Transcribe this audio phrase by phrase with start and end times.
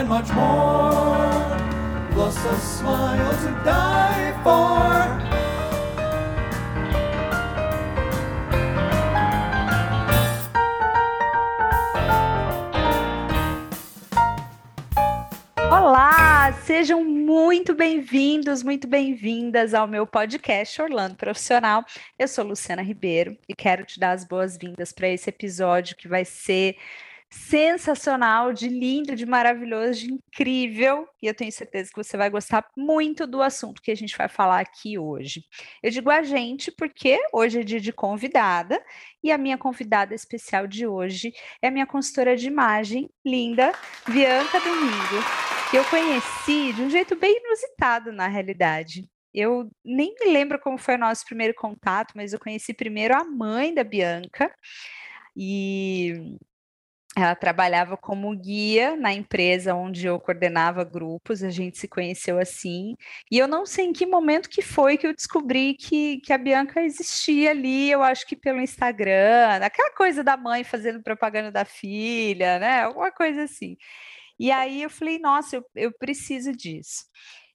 [0.00, 1.30] and much more.
[2.60, 5.30] Smile to die for.
[15.70, 21.84] Olá, sejam muito bem-vindos, muito bem-vindas ao meu podcast Orlando Profissional.
[22.18, 26.24] Eu sou Luciana Ribeiro e quero te dar as boas-vindas para esse episódio que vai
[26.24, 26.76] ser
[27.30, 31.08] sensacional, de lindo, de maravilhoso, de incrível.
[31.22, 34.28] E eu tenho certeza que você vai gostar muito do assunto que a gente vai
[34.28, 35.44] falar aqui hoje.
[35.82, 38.82] Eu digo a gente porque hoje é dia de convidada
[39.22, 43.72] e a minha convidada especial de hoje é a minha consultora de imagem, linda,
[44.08, 45.24] Bianca Domingo,
[45.70, 49.08] que eu conheci de um jeito bem inusitado na realidade.
[49.32, 53.24] Eu nem me lembro como foi o nosso primeiro contato, mas eu conheci primeiro a
[53.24, 54.52] mãe da Bianca.
[55.36, 56.36] E
[57.22, 62.94] ela trabalhava como guia na empresa onde eu coordenava grupos, a gente se conheceu assim,
[63.30, 66.38] e eu não sei em que momento que foi que eu descobri que, que a
[66.38, 71.64] Bianca existia ali, eu acho que pelo Instagram, aquela coisa da mãe fazendo propaganda da
[71.64, 73.76] filha, né, alguma coisa assim.
[74.38, 77.04] E aí eu falei, nossa, eu, eu preciso disso.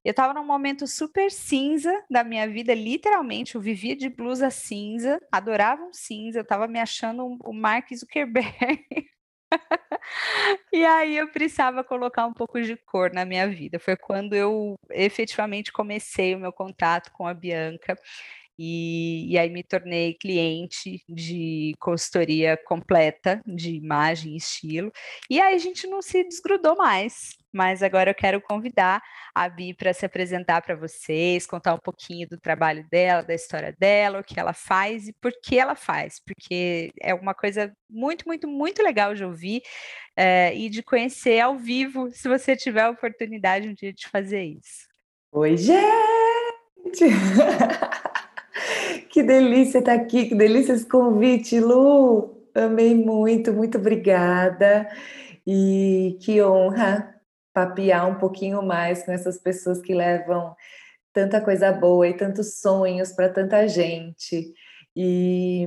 [0.06, 5.20] Eu estava num momento super cinza da minha vida, literalmente, eu vivia de blusa cinza,
[5.32, 8.86] adorava um cinza, eu estava me achando o Mark Zuckerberg
[10.72, 13.80] e aí eu precisava colocar um pouco de cor na minha vida.
[13.80, 17.96] Foi quando eu efetivamente comecei o meu contato com a Bianca.
[18.58, 24.92] E, e, aí me tornei cliente de consultoria completa de imagem e estilo.
[25.30, 27.36] E aí a gente não se desgrudou mais.
[27.56, 29.02] Mas agora eu quero convidar
[29.34, 33.74] a Bi para se apresentar para vocês, contar um pouquinho do trabalho dela, da história
[33.80, 38.28] dela, o que ela faz e por que ela faz, porque é uma coisa muito,
[38.28, 39.62] muito, muito legal de ouvir
[40.18, 44.44] é, e de conhecer ao vivo, se você tiver a oportunidade um dia de fazer
[44.44, 44.90] isso.
[45.32, 45.80] Oi, gente!
[49.10, 52.36] Que delícia estar aqui, que delícia esse convite, Lu.
[52.54, 54.88] Amei muito, muito obrigada.
[55.46, 57.14] E que honra
[57.54, 60.56] papear um pouquinho mais com essas pessoas que levam
[61.14, 64.54] tanta coisa boa e tantos sonhos para tanta gente.
[64.96, 65.66] E,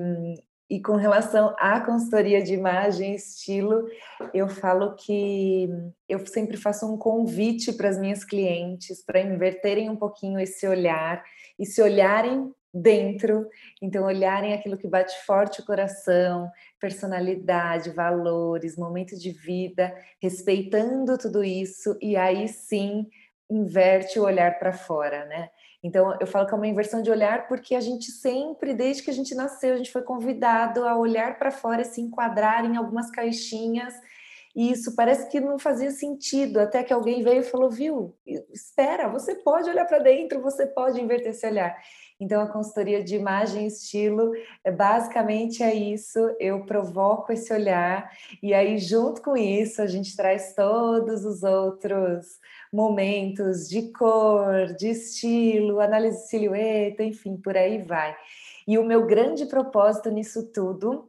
[0.69, 3.87] e com relação à consultoria de imagem e estilo,
[4.35, 5.69] eu falo que
[6.09, 11.23] eu sempre faço um convite para as minhas clientes para inverterem um pouquinho esse olhar
[11.59, 13.49] e se olharem dentro,
[13.81, 21.43] então olharem aquilo que bate forte o coração, personalidade, valores, momento de vida, respeitando tudo
[21.43, 23.07] isso e aí sim
[23.51, 25.49] inverte o olhar para fora, né?
[25.83, 29.11] Então eu falo que é uma inversão de olhar porque a gente sempre, desde que
[29.11, 32.77] a gente nasceu, a gente foi convidado a olhar para fora e se enquadrar em
[32.77, 33.95] algumas caixinhas
[34.59, 38.13] e isso parece que não fazia sentido, até que alguém veio e falou: viu,
[38.53, 41.77] espera, você pode olhar para dentro, você pode inverter esse olhar.
[42.21, 44.33] Então, a consultoria de imagem e estilo
[44.65, 46.19] é basicamente é isso.
[46.41, 48.11] Eu provoco esse olhar,
[48.43, 52.27] e aí, junto com isso, a gente traz todos os outros
[52.73, 58.17] momentos de cor, de estilo, análise de silhueta, enfim, por aí vai.
[58.67, 61.09] E o meu grande propósito nisso tudo,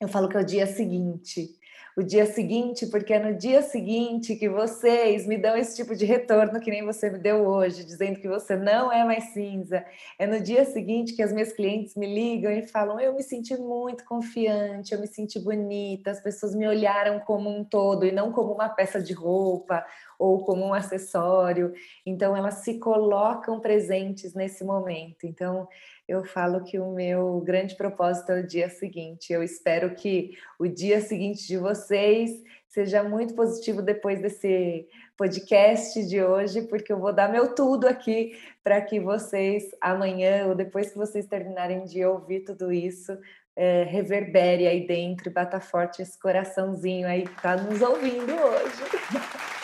[0.00, 1.59] eu falo que é o dia seguinte
[1.96, 6.04] o dia seguinte, porque é no dia seguinte que vocês me dão esse tipo de
[6.04, 9.84] retorno que nem você me deu hoje, dizendo que você não é mais cinza.
[10.18, 13.56] É no dia seguinte que as minhas clientes me ligam e falam: Eu me senti
[13.56, 18.32] muito confiante, eu me senti bonita, as pessoas me olharam como um todo e não
[18.32, 19.84] como uma peça de roupa
[20.18, 21.72] ou como um acessório.
[22.04, 25.26] Então, elas se colocam presentes nesse momento.
[25.26, 25.66] Então,
[26.10, 29.32] eu falo que o meu grande propósito é o dia seguinte.
[29.32, 32.32] Eu espero que o dia seguinte de vocês
[32.66, 38.36] seja muito positivo depois desse podcast de hoje, porque eu vou dar meu tudo aqui
[38.62, 43.16] para que vocês amanhã ou depois que vocês terminarem de ouvir tudo isso,
[43.54, 49.50] é, reverbere aí dentro e bata forte esse coraçãozinho aí que está nos ouvindo hoje.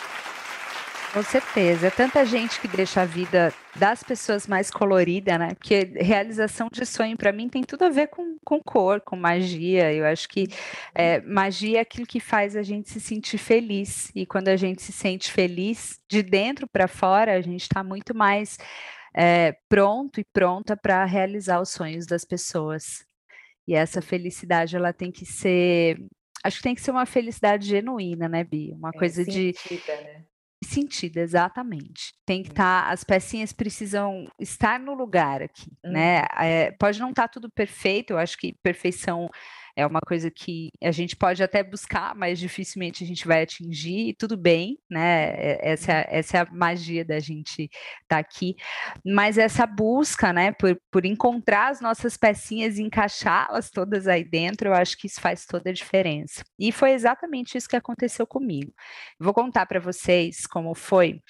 [1.13, 1.87] Com certeza.
[1.87, 5.53] É tanta gente que deixa a vida das pessoas mais colorida, né?
[5.55, 9.91] Porque realização de sonho, para mim, tem tudo a ver com, com cor, com magia.
[9.93, 10.47] Eu acho que
[10.93, 14.11] é, magia é aquilo que faz a gente se sentir feliz.
[14.13, 18.15] E quando a gente se sente feliz, de dentro para fora, a gente está muito
[18.15, 18.57] mais
[19.15, 23.05] é, pronto e pronta para realizar os sonhos das pessoas.
[23.67, 25.97] E essa felicidade, ela tem que ser
[26.43, 28.75] acho que tem que ser uma felicidade genuína, né, Bia?
[28.75, 30.23] Uma é, coisa sentida, de né?
[30.63, 32.13] Sentido, exatamente.
[32.25, 35.89] Tem que estar, tá, as pecinhas precisam estar no lugar aqui, né?
[35.89, 35.93] uhum.
[35.93, 36.27] né?
[36.39, 39.29] É, pode não estar tá tudo perfeito, eu acho que perfeição
[39.77, 44.09] é uma coisa que a gente pode até buscar, mas dificilmente a gente vai atingir,
[44.09, 45.29] e tudo bem, né?
[45.35, 47.77] É, essa, essa é a magia da gente estar
[48.07, 48.55] tá aqui.
[49.05, 54.69] Mas essa busca, né, por, por encontrar as nossas pecinhas e encaixá-las todas aí dentro,
[54.69, 56.43] eu acho que isso faz toda a diferença.
[56.57, 58.73] E foi exatamente isso que aconteceu comigo.
[59.19, 61.21] Vou contar para vocês como foi.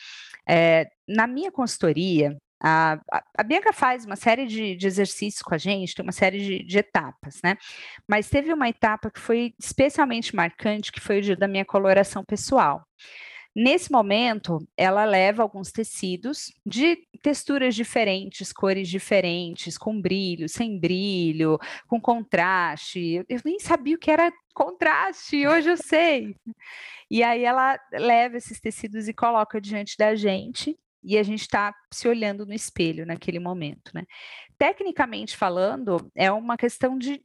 [0.48, 3.00] É, na minha consultoria, a,
[3.38, 6.64] a, Bianca faz uma série de, de, exercícios com a gente, tem uma série de,
[6.64, 7.56] de, etapas, né?
[8.08, 12.24] Mas teve uma etapa que foi especialmente marcante, que foi o dia da minha coloração
[12.24, 12.84] pessoal.
[13.56, 21.58] Nesse momento, ela leva alguns tecidos de texturas diferentes, cores diferentes, com brilho, sem brilho,
[21.88, 23.26] com contraste.
[23.28, 26.36] Eu nem sabia o que era contraste, hoje eu sei.
[27.10, 30.78] E aí ela leva esses tecidos e coloca diante da gente
[31.08, 34.04] e a gente está se olhando no espelho naquele momento, né?
[34.58, 37.24] Tecnicamente falando, é uma questão de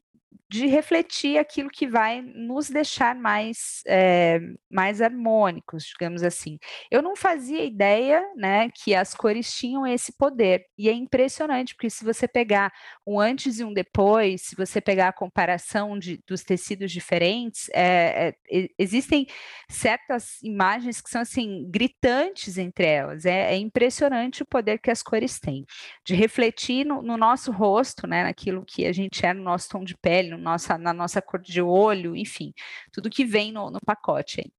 [0.52, 4.38] de refletir aquilo que vai nos deixar mais, é,
[4.70, 6.58] mais harmônicos, digamos assim.
[6.90, 11.88] Eu não fazia ideia né, que as cores tinham esse poder, e é impressionante, porque
[11.88, 12.70] se você pegar
[13.06, 18.34] um antes e um depois, se você pegar a comparação de, dos tecidos diferentes, é,
[18.50, 19.26] é, existem
[19.70, 23.24] certas imagens que são assim gritantes entre elas.
[23.24, 25.64] É, é, impressionante o poder que as cores têm,
[26.04, 29.82] de refletir no, no nosso rosto, né, naquilo que a gente é no nosso tom
[29.82, 32.52] de pele, no nossa, na nossa cor de olho, enfim,
[32.92, 34.52] tudo que vem no, no pacote.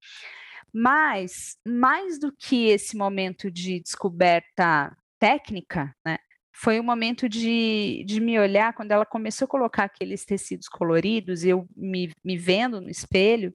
[0.72, 6.18] Mas, mais do que esse momento de descoberta técnica, né,
[6.52, 11.44] foi o momento de, de me olhar, quando ela começou a colocar aqueles tecidos coloridos,
[11.44, 13.52] eu me, me vendo no espelho,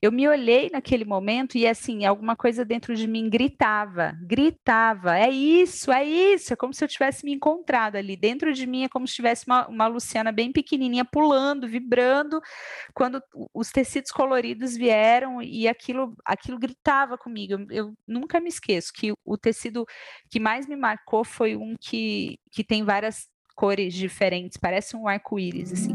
[0.00, 5.30] eu me olhei naquele momento e assim, alguma coisa dentro de mim gritava, gritava, é
[5.30, 8.16] isso, é isso, é como se eu tivesse me encontrado ali.
[8.16, 12.40] Dentro de mim é como se tivesse uma, uma Luciana bem pequenininha pulando, vibrando,
[12.92, 13.22] quando
[13.54, 17.54] os tecidos coloridos vieram e aquilo, aquilo gritava comigo.
[17.54, 19.86] Eu, eu nunca me esqueço que o tecido
[20.30, 25.72] que mais me marcou foi um que, que tem várias cores diferentes, parece um arco-íris,
[25.72, 25.94] assim.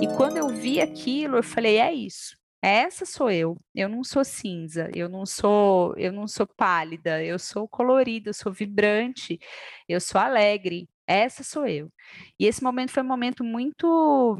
[0.00, 3.56] E quando eu vi aquilo, eu falei, é isso essa sou eu.
[3.74, 8.34] Eu não sou cinza, eu não sou, eu não sou pálida, eu sou colorida, eu
[8.34, 9.38] sou vibrante,
[9.88, 10.88] eu sou alegre.
[11.06, 11.90] Essa sou eu.
[12.38, 14.36] E esse momento foi um momento muito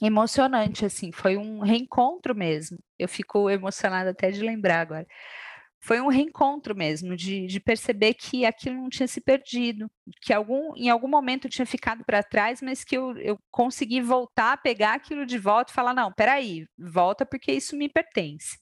[0.00, 2.78] emocionante, assim, foi um reencontro mesmo.
[2.98, 5.06] Eu fico emocionada até de lembrar agora
[5.84, 9.90] foi um reencontro mesmo, de, de, perceber que aquilo não tinha se perdido,
[10.20, 14.62] que algum, em algum momento tinha ficado para trás, mas que eu, eu consegui voltar,
[14.62, 18.58] pegar aquilo de volta e falar: não, peraí, volta porque isso me pertence.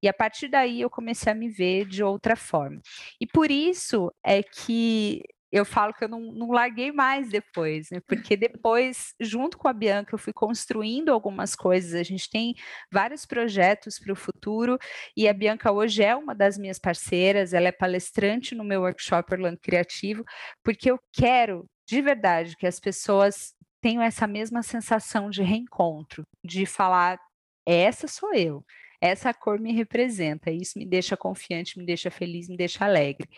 [0.00, 2.80] E a partir daí eu comecei a me ver de outra forma.
[3.20, 5.22] E por isso é que
[5.52, 8.00] eu falo que eu não, não larguei mais depois, né?
[8.06, 11.94] porque depois, junto com a Bianca, eu fui construindo algumas coisas.
[11.94, 12.54] A gente tem
[12.90, 14.78] vários projetos para o futuro
[15.16, 19.32] e a Bianca hoje é uma das minhas parceiras, ela é palestrante no meu workshop
[19.32, 20.24] Orlando Criativo,
[20.62, 26.66] porque eu quero de verdade que as pessoas tenham essa mesma sensação de reencontro, de
[26.66, 27.18] falar,
[27.66, 28.64] essa sou eu
[29.00, 33.28] essa cor me representa, isso me deixa confiante, me deixa feliz, me deixa alegre.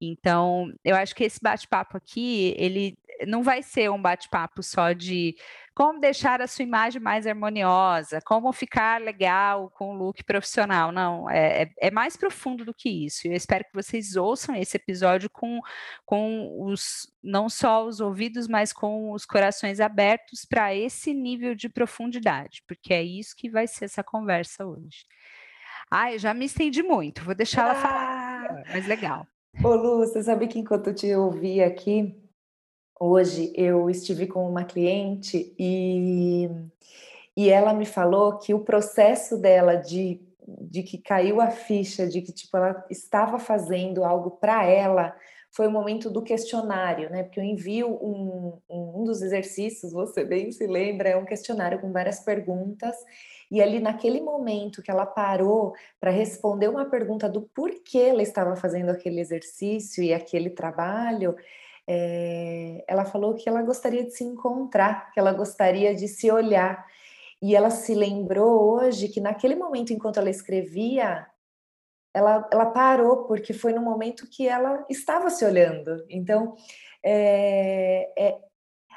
[0.00, 5.34] Então, eu acho que esse bate-papo aqui, ele não vai ser um bate-papo só de
[5.78, 10.90] como deixar a sua imagem mais harmoniosa, como ficar legal com o look profissional.
[10.90, 13.28] Não, é, é, é mais profundo do que isso.
[13.28, 15.60] Eu espero que vocês ouçam esse episódio com,
[16.04, 21.68] com os não só os ouvidos, mas com os corações abertos para esse nível de
[21.68, 25.06] profundidade, porque é isso que vai ser essa conversa hoje.
[25.88, 28.64] Ah, eu já me estendi muito, vou deixar ela falar, ah!
[28.72, 29.24] mas legal.
[29.62, 32.20] Ô Lu, você sabe que enquanto eu te ouvi aqui,
[33.00, 36.50] Hoje eu estive com uma cliente e,
[37.36, 42.20] e ela me falou que o processo dela de, de que caiu a ficha de
[42.20, 45.14] que tipo ela estava fazendo algo para ela
[45.50, 47.22] foi o momento do questionário, né?
[47.22, 51.80] Porque eu envio um, um, um dos exercícios, você bem se lembra, é um questionário
[51.80, 52.94] com várias perguntas.
[53.50, 58.56] E ali naquele momento que ela parou para responder uma pergunta do porquê ela estava
[58.56, 61.34] fazendo aquele exercício e aquele trabalho,
[61.90, 66.86] é, ela falou que ela gostaria de se encontrar, que ela gostaria de se olhar.
[67.40, 71.26] E ela se lembrou hoje que naquele momento, enquanto ela escrevia,
[72.12, 76.04] ela, ela parou, porque foi no momento que ela estava se olhando.
[76.10, 76.54] Então,
[77.02, 78.38] é, é,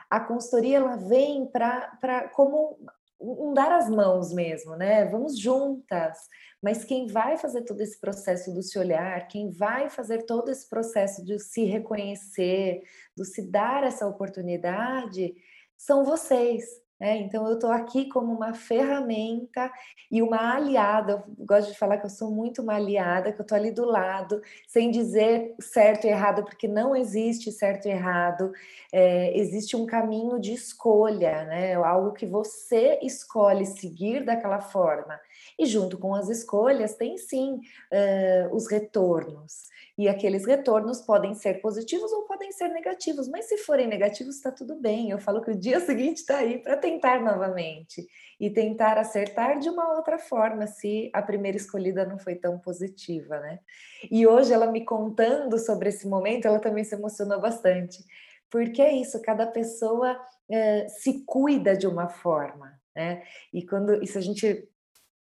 [0.09, 2.77] a consultoria ela vem para como
[3.21, 5.05] um dar as mãos mesmo, né?
[5.05, 6.17] Vamos juntas.
[6.61, 10.67] Mas quem vai fazer todo esse processo do se olhar, quem vai fazer todo esse
[10.67, 12.81] processo de se reconhecer,
[13.15, 15.35] de se dar essa oportunidade,
[15.77, 16.80] são vocês.
[17.01, 19.71] É, então, eu estou aqui como uma ferramenta
[20.11, 21.13] e uma aliada.
[21.13, 23.83] Eu gosto de falar que eu sou muito uma aliada, que eu estou ali do
[23.83, 28.51] lado, sem dizer certo e errado, porque não existe certo e errado.
[28.93, 31.73] É, existe um caminho de escolha, né?
[31.73, 35.19] algo que você escolhe seguir daquela forma.
[35.57, 39.71] E junto com as escolhas, tem sim uh, os retornos.
[40.01, 44.51] E aqueles retornos podem ser positivos ou podem ser negativos, mas se forem negativos, está
[44.51, 45.11] tudo bem.
[45.11, 48.07] Eu falo que o dia seguinte está aí para tentar novamente
[48.39, 53.39] e tentar acertar de uma outra forma, se a primeira escolhida não foi tão positiva,
[53.41, 53.59] né?
[54.09, 58.03] E hoje ela me contando sobre esse momento, ela também se emocionou bastante,
[58.49, 63.21] porque é isso, cada pessoa é, se cuida de uma forma, né?
[63.53, 64.67] E quando isso a gente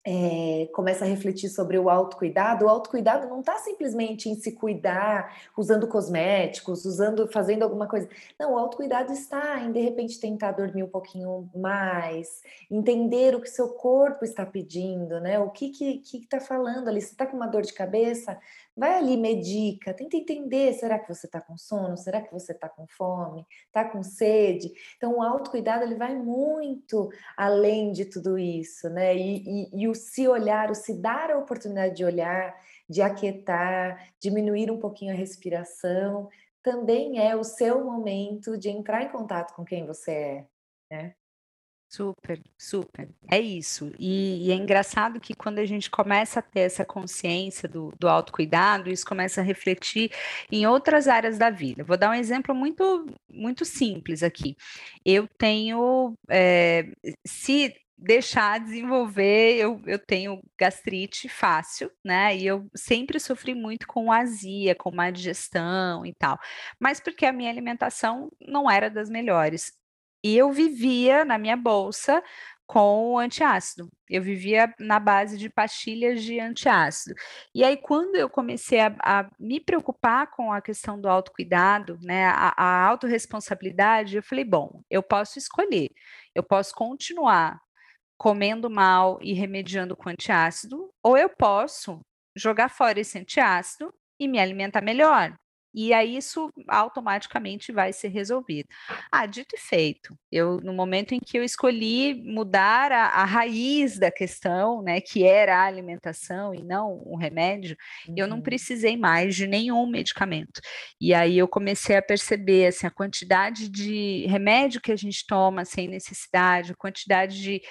[0.10, 5.36] é, começa a refletir sobre o autocuidado, o autocuidado não está simplesmente em se cuidar
[5.58, 8.08] usando cosméticos, usando, fazendo alguma coisa.
[8.40, 13.50] Não, o autocuidado está em de repente tentar dormir um pouquinho mais, entender o que
[13.50, 15.40] seu corpo está pedindo, né?
[15.40, 17.02] O que que está falando ali?
[17.02, 18.40] Você está com uma dor de cabeça?
[18.78, 21.98] Vai ali, medica, tenta entender, será que você está com sono?
[21.98, 23.44] Será que você está com fome?
[23.66, 24.72] Está com sede?
[24.96, 29.16] Então, o autocuidado, ele vai muito além de tudo isso, né?
[29.18, 32.56] E, e, e o se olhar, o se dar a oportunidade de olhar,
[32.88, 36.30] de aquietar, diminuir um pouquinho a respiração,
[36.62, 40.48] também é o seu momento de entrar em contato com quem você é,
[40.92, 41.16] né?
[41.98, 43.10] Super, super.
[43.28, 43.92] É isso.
[43.98, 48.08] E, e, é engraçado que quando a gente começa a ter essa consciência do, do
[48.08, 50.12] autocuidado, isso começa a refletir
[50.52, 51.84] em outras áreas da vida.
[51.84, 54.56] Vou dar um exemplo muito, muito simples aqui.
[55.04, 56.86] Eu tenho, é,
[57.26, 62.38] se deixar desenvolver, eu, eu tenho gastrite fácil, né?
[62.38, 66.38] E eu sempre sofri muito com azia, com má digestão e tal.
[66.80, 69.74] Mas porque a minha alimentação não era das melhores.
[70.24, 72.24] E eu vivia na minha bolsa
[72.68, 73.90] com antiácido.
[74.10, 77.16] Eu vivia na base de pastilhas de antiácido.
[77.56, 82.26] E aí, quando eu comecei a, a me preocupar com a questão do autocuidado, né,
[82.28, 85.90] a, a autorresponsabilidade, eu falei: bom, eu posso escolher,
[86.36, 87.60] eu posso continuar
[88.18, 92.02] comendo mal e remediando com antiácido, ou eu posso
[92.36, 95.36] jogar fora esse antiácido e me alimentar melhor.
[95.74, 98.68] E aí isso automaticamente vai ser resolvido.
[99.12, 100.18] Ah, dito e feito.
[100.32, 105.24] Eu no momento em que eu escolhi mudar a, a raiz da questão, né, que
[105.24, 108.16] era a alimentação e não o remédio, uhum.
[108.18, 108.44] eu não uhum.
[108.44, 110.60] precisei mais de nenhum medicamento.
[111.00, 115.66] E aí eu comecei a perceber assim a quantidade de remédio que a gente toma
[115.66, 117.62] sem necessidade, a quantidade de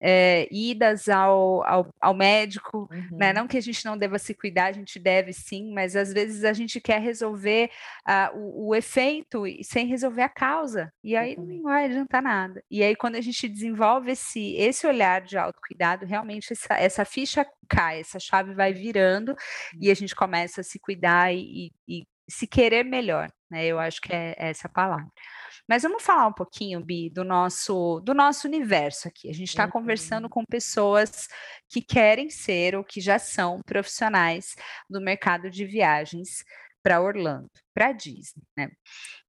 [0.00, 3.18] é, idas ao, ao, ao médico, né, uhum.
[3.18, 3.32] né?
[3.32, 6.44] Não que a gente não deva se cuidar, a gente deve sim, mas às vezes
[6.44, 7.70] a gente quer resolver
[8.06, 11.46] uh, o, o, efeito sem resolver a causa, e aí uhum.
[11.46, 12.62] não vai adiantar nada.
[12.70, 17.46] E aí, quando a gente desenvolve esse, esse olhar de autocuidado, realmente essa, essa ficha
[17.68, 19.78] cai, essa chave vai virando uhum.
[19.80, 23.66] e a gente começa a se cuidar e, e, e se querer melhor, né?
[23.66, 25.06] Eu acho que é, é essa palavra.
[25.68, 29.30] Mas vamos falar um pouquinho, Bi, do nosso, do nosso universo aqui.
[29.30, 29.70] A gente está uhum.
[29.70, 31.26] conversando com pessoas
[31.70, 34.54] que querem ser ou que já são profissionais
[34.90, 36.44] do mercado de viagens
[36.84, 38.70] para Orlando, para Disney, né?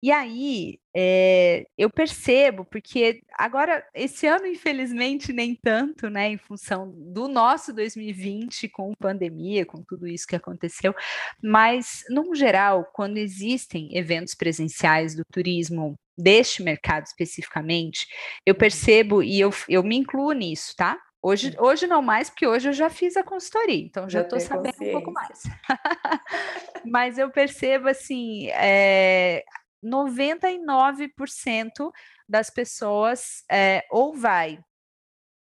[0.03, 6.27] E aí é, eu percebo, porque agora, esse ano, infelizmente, nem tanto, né?
[6.27, 10.93] Em função do nosso 2020, com pandemia, com tudo isso que aconteceu,
[11.41, 18.05] mas, no geral, quando existem eventos presenciais do turismo deste mercado especificamente,
[18.45, 18.59] eu uhum.
[18.59, 20.99] percebo, e eu, eu me incluo nisso, tá?
[21.27, 24.75] Hoje, hoje não mais, porque hoje eu já fiz a consultoria, então já estou sabendo
[24.79, 25.41] um pouco mais.
[26.85, 29.43] Mas eu percebo assim, é,
[29.83, 31.91] 99%
[32.29, 34.59] das pessoas é, ou vai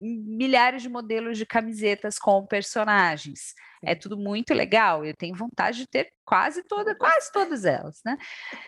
[0.00, 3.54] milhares de modelos de camisetas com personagens.
[3.82, 5.04] É tudo muito legal.
[5.04, 8.16] Eu tenho vontade de ter quase toda, quase todas elas, né?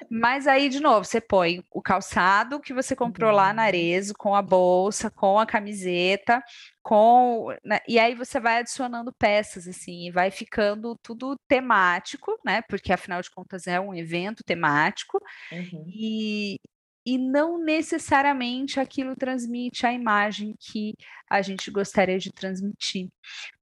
[0.08, 3.68] Mas aí, de novo, você põe o calçado que você comprou lá na uhum.
[3.68, 6.42] Arezo, com a bolsa, com a camiseta,
[6.82, 7.48] com.
[7.64, 7.80] Né?
[7.88, 12.62] E aí você vai adicionando peças, assim, e vai ficando tudo temático, né?
[12.62, 15.20] Porque afinal de contas é um evento temático.
[15.52, 15.84] Uhum.
[15.88, 16.58] E,
[17.04, 20.94] e não necessariamente aquilo transmite a imagem que
[21.28, 23.08] a gente gostaria de transmitir.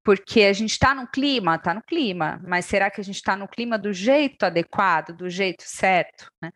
[0.02, 3.36] Porque a gente está no clima, está no clima, mas será que a gente está
[3.36, 6.30] no clima do jeito adequado, do jeito certo?
[6.42, 6.50] Né?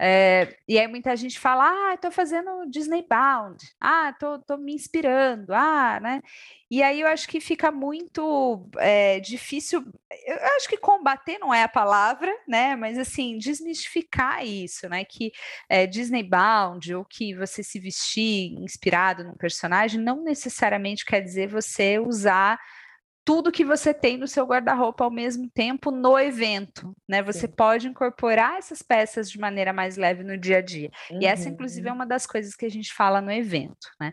[0.00, 4.56] É, e aí muita gente fala, ah, estou fazendo Disney Bound, ah, estou tô, tô,
[4.56, 6.20] me inspirando, ah, né?
[6.68, 9.84] E aí eu acho que fica muito é, difícil,
[10.26, 12.74] eu acho que combater não é a palavra, né?
[12.74, 15.04] Mas assim, desmistificar isso, né?
[15.04, 15.30] Que
[15.68, 21.46] é, Disney Bound ou que você se vestir inspirado num personagem não necessariamente quer dizer
[21.46, 22.58] você usar
[23.24, 27.22] tudo que você tem no seu guarda-roupa ao mesmo tempo no evento, né?
[27.22, 27.54] Você Sim.
[27.56, 30.90] pode incorporar essas peças de maneira mais leve no dia a dia.
[31.10, 31.22] Uhum.
[31.22, 31.96] E essa, inclusive, é uhum.
[31.96, 34.12] uma das coisas que a gente fala no evento, né?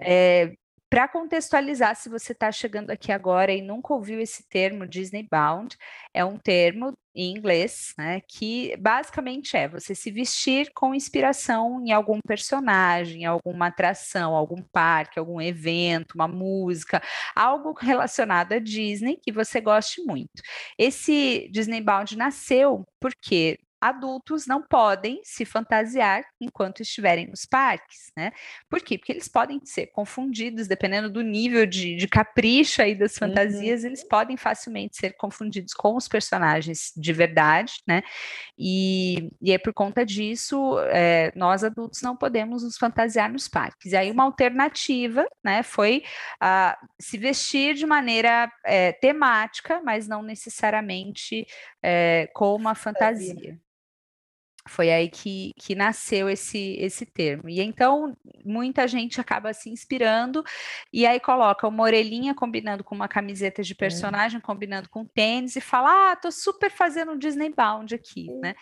[0.00, 0.44] É.
[0.44, 0.54] É,
[0.94, 5.76] para contextualizar, se você está chegando aqui agora e nunca ouviu esse termo Disney Bound,
[6.14, 11.90] é um termo em inglês, né, que basicamente é você se vestir com inspiração em
[11.90, 17.02] algum personagem, alguma atração, algum parque, algum evento, uma música,
[17.34, 20.44] algo relacionado a Disney que você goste muito.
[20.78, 28.32] Esse Disney Bound nasceu porque adultos não podem se fantasiar enquanto estiverem nos parques, né?
[28.70, 28.96] Por quê?
[28.96, 33.28] Porque eles podem ser confundidos, dependendo do nível de, de capricho aí das uhum.
[33.28, 33.88] fantasias, uhum.
[33.88, 38.02] eles podem facilmente ser confundidos com os personagens de verdade, né?
[38.58, 43.92] E, e é por conta disso, é, nós adultos não podemos nos fantasiar nos parques.
[43.92, 46.04] E aí uma alternativa, né, foi
[46.42, 51.46] uh, se vestir de maneira é, temática, mas não necessariamente
[51.82, 53.58] é, com uma fantasia.
[54.66, 57.48] Foi aí que, que nasceu esse, esse termo.
[57.48, 60.42] E então muita gente acaba se inspirando
[60.92, 64.40] e aí coloca uma orelhinha combinando com uma camiseta de personagem, é.
[64.40, 68.54] combinando com tênis e fala: Ah, tô super fazendo um Disney Bound aqui, né?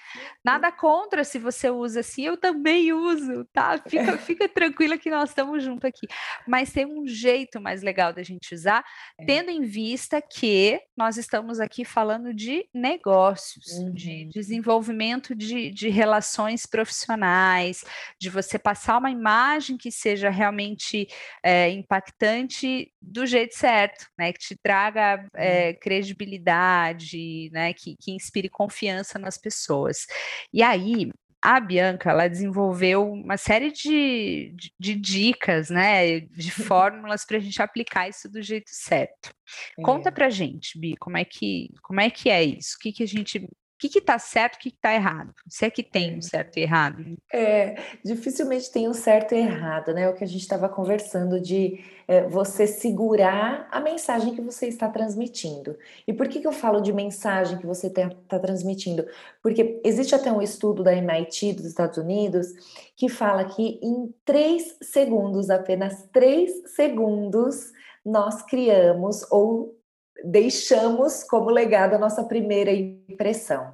[0.44, 3.78] Nada contra se você usa assim, eu também uso, tá?
[3.78, 6.08] Fica, fica tranquila que nós estamos juntos aqui.
[6.48, 8.84] Mas tem um jeito mais legal da gente usar,
[9.20, 9.24] é.
[9.24, 13.92] tendo em vista que nós estamos aqui falando de negócios, uhum.
[13.92, 17.84] de desenvolvimento de, de relações profissionais,
[18.18, 21.06] de você passar uma imagem que seja realmente
[21.42, 24.32] é, impactante do jeito certo, né?
[24.32, 27.72] Que te traga é, credibilidade, né?
[27.72, 30.06] Que, que inspire confiança nas pessoas.
[30.52, 31.10] E aí,
[31.42, 37.40] a Bianca ela desenvolveu uma série de, de, de dicas, né, de fórmulas para a
[37.40, 39.34] gente aplicar isso do jeito certo.
[39.76, 39.82] É.
[39.82, 42.76] Conta para gente, Bi, como é que como é que é isso?
[42.76, 43.44] O que, que a gente
[43.88, 45.34] que está certo, o que está errado?
[45.48, 46.22] Se é que tem um é.
[46.22, 47.04] certo e errado.
[47.32, 50.08] É, dificilmente tem um certo e errado, né?
[50.08, 54.88] O que a gente estava conversando de é, você segurar a mensagem que você está
[54.88, 55.76] transmitindo.
[56.06, 59.06] E por que, que eu falo de mensagem que você está transmitindo?
[59.42, 62.48] Porque existe até um estudo da MIT dos Estados Unidos
[62.96, 67.72] que fala que em três segundos, apenas três segundos,
[68.04, 69.76] nós criamos ou
[70.24, 73.72] deixamos como legado a nossa primeira impressão.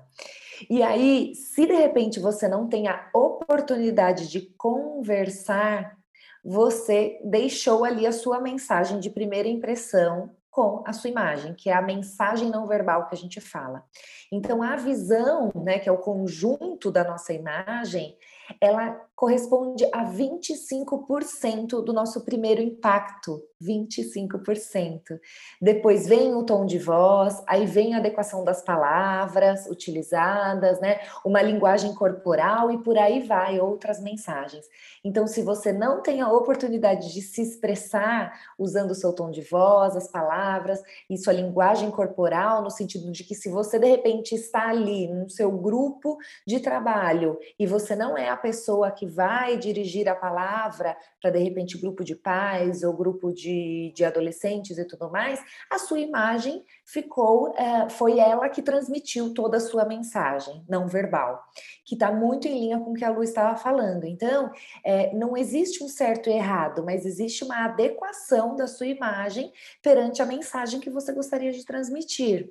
[0.69, 5.97] E aí, se de repente você não tem a oportunidade de conversar,
[6.45, 11.75] você deixou ali a sua mensagem de primeira impressão com a sua imagem, que é
[11.75, 13.85] a mensagem não verbal que a gente fala.
[14.33, 18.17] Então, a visão, né, que é o conjunto da nossa imagem,
[18.61, 25.19] ela corresponde a 25% do nosso primeiro impacto, 25%.
[25.61, 31.01] Depois vem o tom de voz, aí vem a adequação das palavras utilizadas, né?
[31.25, 34.65] Uma linguagem corporal e por aí vai outras mensagens.
[35.03, 39.43] Então, se você não tem a oportunidade de se expressar usando o seu tom de
[39.43, 40.81] voz, as palavras
[41.11, 45.29] e sua linguagem corporal, no sentido de que se você de repente está ali no
[45.29, 50.97] seu grupo de trabalho e você não é a pessoa que vai dirigir a palavra
[51.21, 55.79] para de repente grupo de pais ou grupo de, de adolescentes e tudo mais, a
[55.79, 61.43] sua imagem ficou, é, foi ela que transmitiu toda a sua mensagem não verbal,
[61.85, 64.05] que está muito em linha com o que a Lu estava falando.
[64.05, 64.51] Então,
[64.85, 70.23] é, não existe um certo e errado, mas existe uma adequação da sua imagem perante
[70.23, 72.51] a mensagem que você gostaria de transmitir.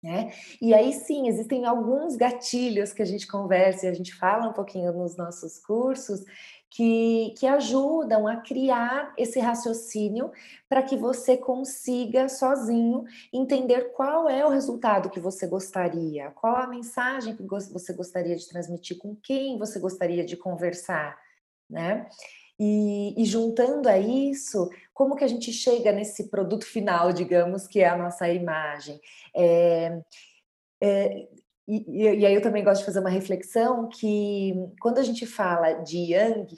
[0.00, 0.32] Né?
[0.62, 4.52] E aí sim, existem alguns gatilhos que a gente conversa e a gente fala um
[4.52, 6.24] pouquinho nos nossos cursos
[6.70, 10.30] que, que ajudam a criar esse raciocínio
[10.68, 16.66] para que você consiga sozinho entender qual é o resultado que você gostaria, qual a
[16.66, 21.18] mensagem que você gostaria de transmitir, com quem você gostaria de conversar,
[21.68, 22.08] né?
[22.60, 27.80] E, e, juntando a isso, como que a gente chega nesse produto final, digamos, que
[27.80, 29.00] é a nossa imagem?
[29.34, 30.00] É,
[30.82, 31.28] é,
[31.68, 35.74] e, e, aí eu também gosto de fazer uma reflexão que quando a gente fala
[35.74, 36.56] de Yang,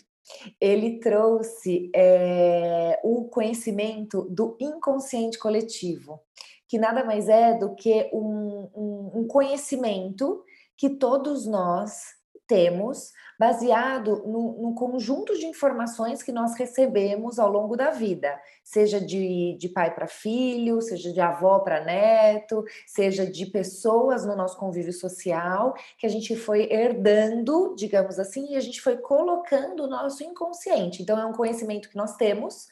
[0.61, 6.21] ele trouxe é, o conhecimento do inconsciente coletivo,
[6.69, 10.45] que nada mais é do que um, um, um conhecimento
[10.77, 12.15] que todos nós
[12.47, 19.01] temos baseado no, no, conjunto de informações que nós recebemos ao longo da vida, seja
[19.01, 24.59] de, de pai para filho, seja de avó para neto, seja de pessoas no nosso
[24.59, 29.89] convívio social, que a gente foi herdando, digamos assim, e a gente foi colocando o
[29.89, 31.03] nosso inconsciente.
[31.03, 32.69] Então, é um conhecimento que nós temos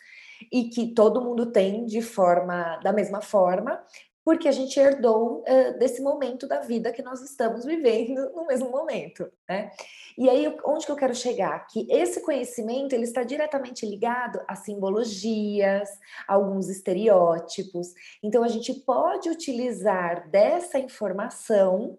[0.53, 3.83] e que todo mundo tem de forma da mesma forma,
[4.29, 8.71] porque a gente herdou uh, desse momento da vida que nós estamos vivendo no mesmo
[8.71, 9.71] momento, né?
[10.19, 11.67] E aí, onde que eu quero chegar?
[11.67, 15.88] Que esse conhecimento, ele está diretamente ligado a simbologias,
[16.29, 17.95] a alguns estereótipos.
[18.23, 21.97] Então, a gente pode utilizar dessa informação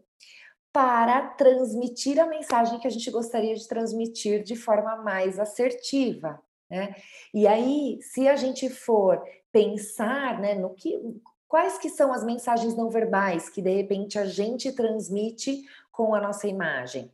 [0.71, 6.39] para transmitir a mensagem que a gente gostaria de transmitir de forma mais assertiva,
[6.69, 6.93] né?
[7.33, 9.19] E aí, se a gente for
[9.51, 10.95] pensar né, no que
[11.49, 16.21] Quais que são as mensagens não verbais que de repente a gente transmite com a
[16.21, 17.11] nossa imagem?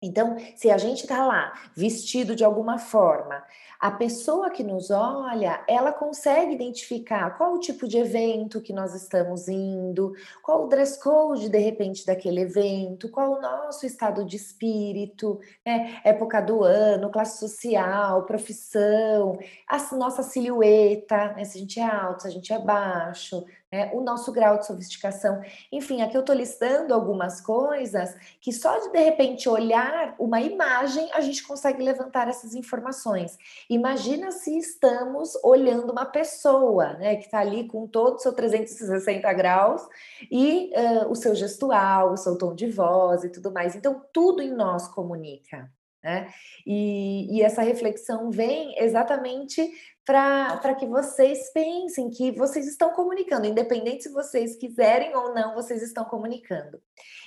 [0.00, 3.42] Então, se a gente está lá vestido de alguma forma,
[3.80, 8.94] a pessoa que nos olha, ela consegue identificar qual o tipo de evento que nós
[8.94, 14.36] estamos indo, qual o dress code de repente daquele evento, qual o nosso estado de
[14.36, 16.00] espírito, né?
[16.04, 21.44] época do ano, classe social, profissão, a nossa silhueta, né?
[21.44, 24.66] se a gente é alto, se a gente é baixo, né, o nosso grau de
[24.66, 25.40] sofisticação.
[25.70, 31.08] Enfim, aqui eu estou listando algumas coisas que só de de repente olhar uma imagem
[31.12, 33.36] a gente consegue levantar essas informações.
[33.68, 39.32] Imagina se estamos olhando uma pessoa, né, que está ali com todo o seu 360
[39.34, 39.82] graus
[40.30, 43.74] e uh, o seu gestual, o seu tom de voz e tudo mais.
[43.74, 45.70] Então, tudo em nós comunica.
[46.08, 46.32] Né?
[46.66, 49.60] E, e, essa reflexão vem exatamente
[50.06, 55.82] para que vocês pensem que vocês estão comunicando, independente se vocês quiserem ou não, vocês
[55.82, 56.80] estão comunicando.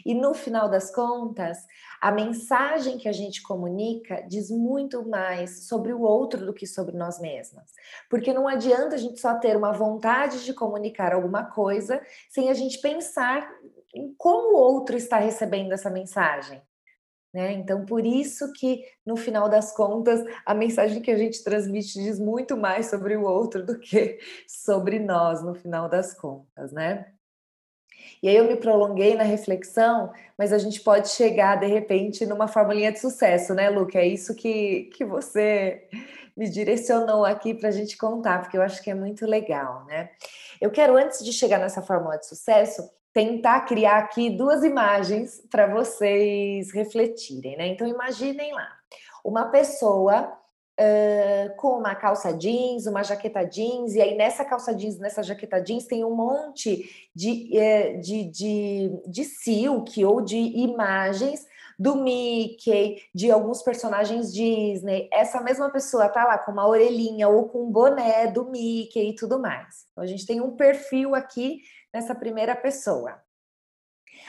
[0.03, 1.59] E no final das contas,
[2.01, 6.97] a mensagem que a gente comunica diz muito mais sobre o outro do que sobre
[6.97, 7.71] nós mesmas.
[8.09, 12.53] Porque não adianta a gente só ter uma vontade de comunicar alguma coisa sem a
[12.55, 13.47] gente pensar
[13.93, 16.59] em como o outro está recebendo essa mensagem.
[17.33, 17.53] Né?
[17.53, 22.19] Então, por isso que, no final das contas, a mensagem que a gente transmite diz
[22.19, 27.11] muito mais sobre o outro do que sobre nós, no final das contas, né?
[28.21, 32.47] E aí eu me prolonguei na reflexão, mas a gente pode chegar, de repente, numa
[32.47, 33.87] formulinha de sucesso, né, Lu?
[33.93, 35.87] É isso que, que você
[36.35, 40.09] me direcionou aqui para a gente contar, porque eu acho que é muito legal, né?
[40.59, 45.67] Eu quero, antes de chegar nessa fórmula de sucesso, tentar criar aqui duas imagens para
[45.67, 47.67] vocês refletirem, né?
[47.67, 48.69] Então imaginem lá,
[49.23, 50.37] uma pessoa
[50.79, 55.59] uh, com uma calça jeans, uma jaqueta jeans, e aí nessa calça jeans, nessa jaqueta
[55.59, 61.45] jeans tem um monte de, uh, de, de, de silk ou de imagens
[61.77, 65.09] do Mickey, de alguns personagens Disney.
[65.11, 69.15] Essa mesma pessoa tá lá com uma orelhinha ou com um boné do Mickey e
[69.15, 69.85] tudo mais.
[69.91, 71.61] Então a gente tem um perfil aqui
[71.93, 73.21] nessa primeira pessoa.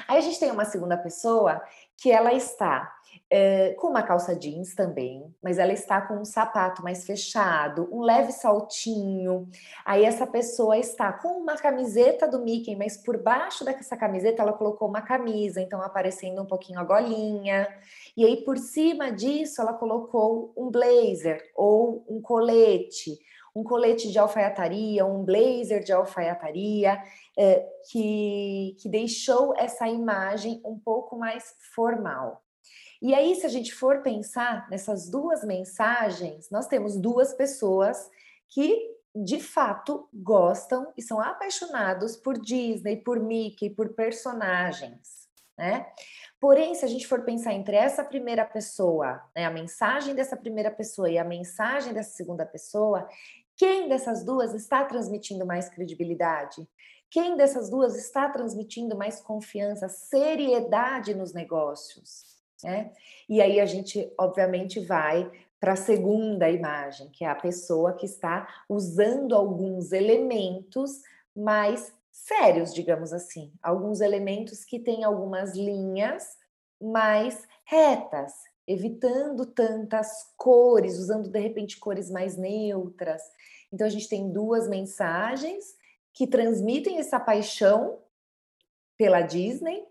[0.09, 1.63] Aí a gente tem uma segunda pessoa
[1.97, 2.93] que ela está
[3.31, 8.03] é, com uma calça jeans também, mas ela está com um sapato mais fechado, um
[8.03, 9.49] leve saltinho.
[9.85, 14.53] Aí essa pessoa está com uma camiseta do Mickey, mas por baixo dessa camiseta ela
[14.53, 17.69] colocou uma camisa, então aparecendo um pouquinho a golinha.
[18.17, 23.19] E aí por cima disso ela colocou um blazer ou um colete
[23.55, 27.03] um colete de alfaiataria, um blazer de alfaiataria,
[27.39, 32.43] é, que, que deixou essa imagem um pouco mais formal.
[33.01, 38.09] E aí, se a gente for pensar nessas duas mensagens, nós temos duas pessoas
[38.49, 45.87] que de fato gostam e são apaixonados por Disney, por Mickey, por personagens, né?
[46.41, 50.71] Porém, se a gente for pensar entre essa primeira pessoa, né, a mensagem dessa primeira
[50.71, 53.07] pessoa e a mensagem dessa segunda pessoa,
[53.63, 56.69] quem dessas duas está transmitindo mais credibilidade?
[57.09, 62.25] Quem dessas duas está transmitindo mais confiança, seriedade nos negócios?
[62.65, 62.91] Né?
[63.29, 68.05] E aí a gente, obviamente, vai para a segunda imagem, que é a pessoa que
[68.05, 71.01] está usando alguns elementos
[71.33, 76.37] mais sérios, digamos assim, alguns elementos que têm algumas linhas
[76.81, 78.33] mais retas,
[78.67, 83.23] evitando tantas cores, usando de repente cores mais neutras.
[83.73, 85.75] Então a gente tem duas mensagens
[86.13, 87.99] que transmitem essa paixão
[88.97, 89.85] pela Disney,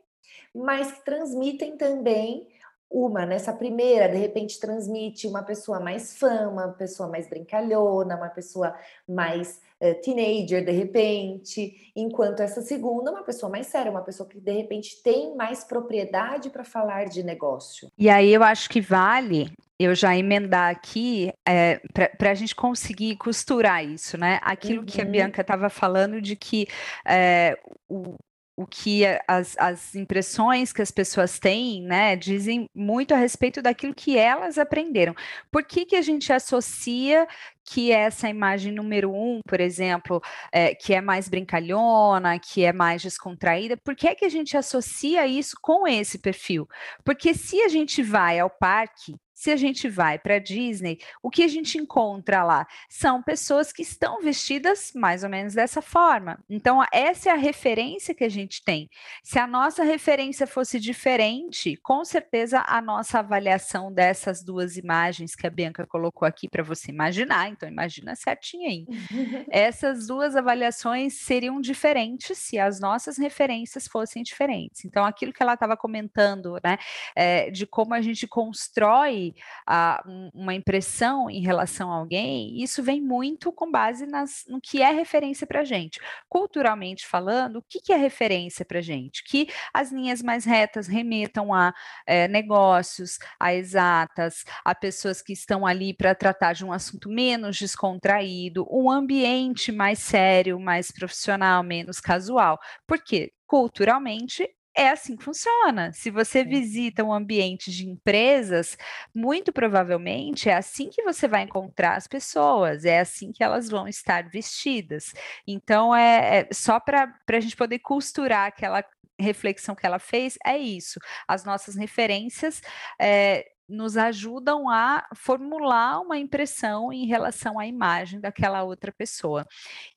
[0.53, 2.47] mas que transmitem também
[2.91, 8.27] uma, nessa primeira, de repente transmite uma pessoa mais fã, uma pessoa mais brincalhona, uma
[8.27, 8.75] pessoa
[9.07, 14.39] mais uh, teenager, de repente, enquanto essa segunda, uma pessoa mais séria, uma pessoa que
[14.39, 17.89] de repente tem mais propriedade para falar de negócio.
[17.97, 19.49] E aí eu acho que vale
[19.79, 21.81] eu já emendar aqui é,
[22.17, 24.39] para a gente conseguir costurar isso, né?
[24.43, 24.85] Aquilo uhum.
[24.85, 25.11] que a uhum.
[25.11, 26.67] Bianca estava falando de que
[27.03, 27.57] é,
[27.89, 28.15] o,
[28.61, 33.93] o que as, as impressões que as pessoas têm, né, dizem muito a respeito daquilo
[33.93, 35.15] que elas aprenderam.
[35.51, 37.27] Por que, que a gente associa
[37.65, 40.21] que essa imagem número um, por exemplo,
[40.51, 44.57] é, que é mais brincalhona, que é mais descontraída, por que, é que a gente
[44.57, 46.67] associa isso com esse perfil?
[47.03, 51.27] Porque se a gente vai ao parque se a gente vai para a Disney, o
[51.27, 56.37] que a gente encontra lá são pessoas que estão vestidas mais ou menos dessa forma.
[56.47, 58.87] Então, essa é a referência que a gente tem.
[59.23, 65.47] Se a nossa referência fosse diferente, com certeza a nossa avaliação dessas duas imagens que
[65.47, 68.85] a Bianca colocou aqui para você imaginar, então imagina certinho aí.
[69.49, 74.85] Essas duas avaliações seriam diferentes se as nossas referências fossem diferentes.
[74.85, 76.77] Então, aquilo que ela estava comentando, né,
[77.15, 79.30] é, de como a gente constrói
[79.67, 84.81] a, uma impressão em relação a alguém, isso vem muito com base nas, no que
[84.81, 85.99] é referência para a gente.
[86.29, 89.23] Culturalmente falando, o que, que é referência para a gente?
[89.23, 91.73] Que as linhas mais retas remetam a
[92.05, 97.57] é, negócios, a exatas, a pessoas que estão ali para tratar de um assunto menos
[97.57, 102.59] descontraído, um ambiente mais sério, mais profissional, menos casual.
[102.87, 105.91] Porque culturalmente é assim que funciona.
[105.93, 108.77] Se você visita um ambiente de empresas,
[109.13, 113.87] muito provavelmente é assim que você vai encontrar as pessoas, é assim que elas vão
[113.87, 115.13] estar vestidas.
[115.45, 118.83] Então, é, é só para a gente poder costurar aquela
[119.19, 120.99] reflexão que ela fez, é isso.
[121.27, 122.61] As nossas referências.
[122.99, 129.47] É, nos ajudam a formular uma impressão em relação à imagem daquela outra pessoa.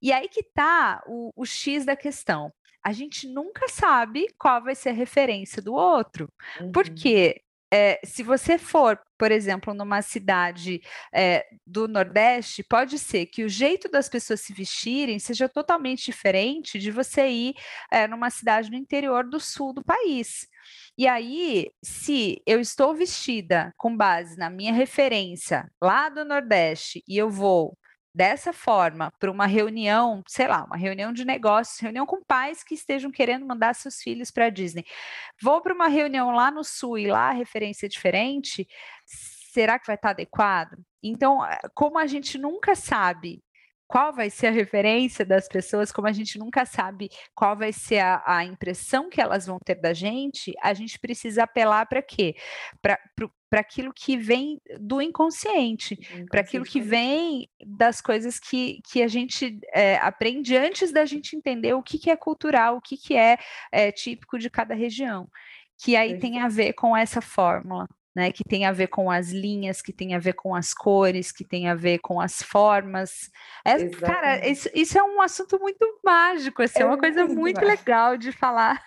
[0.01, 2.53] E aí que está o, o X da questão
[2.85, 6.29] a gente nunca sabe qual vai ser a referência do outro.
[6.61, 6.71] Uhum.
[6.71, 7.41] Porque
[7.73, 10.81] é, se você for, por exemplo, numa cidade
[11.13, 16.79] é, do Nordeste, pode ser que o jeito das pessoas se vestirem seja totalmente diferente
[16.79, 17.55] de você ir
[17.91, 20.47] é, numa cidade no interior do sul do país.
[20.97, 27.19] E aí, se eu estou vestida com base na minha referência lá do Nordeste e
[27.19, 27.77] eu vou
[28.15, 32.75] dessa forma para uma reunião, sei lá, uma reunião de negócios, reunião com pais que
[32.75, 34.85] estejam querendo mandar seus filhos para a Disney.
[35.43, 38.69] Vou para uma reunião lá no Sul e lá a referência é diferente,
[39.53, 40.77] será que vai estar tá adequado?
[41.03, 43.43] Então, eh, como a gente nunca sabe
[43.87, 47.99] qual vai ser a referência das pessoas, como a gente nunca sabe qual vai ser
[47.99, 52.35] a, a impressão que elas vão ter da gente, a gente precisa apelar para quê?
[52.81, 52.99] Para
[53.61, 55.99] aquilo que vem do inconsciente,
[56.31, 61.37] para aquilo que vem das coisas que, que a gente é, aprende antes da gente
[61.37, 63.39] entender o que, que é cultural, o que, que é,
[63.73, 65.29] é típico de cada região.
[65.83, 69.31] Que aí tem a ver com essa fórmula né, que tem a ver com as
[69.31, 73.31] linhas, que tem a ver com as cores, que tem a ver com as formas.
[73.65, 77.41] É, cara, isso, isso, é um assunto muito mágico, assim, é, é uma coisa muito,
[77.41, 78.81] muito legal de falar.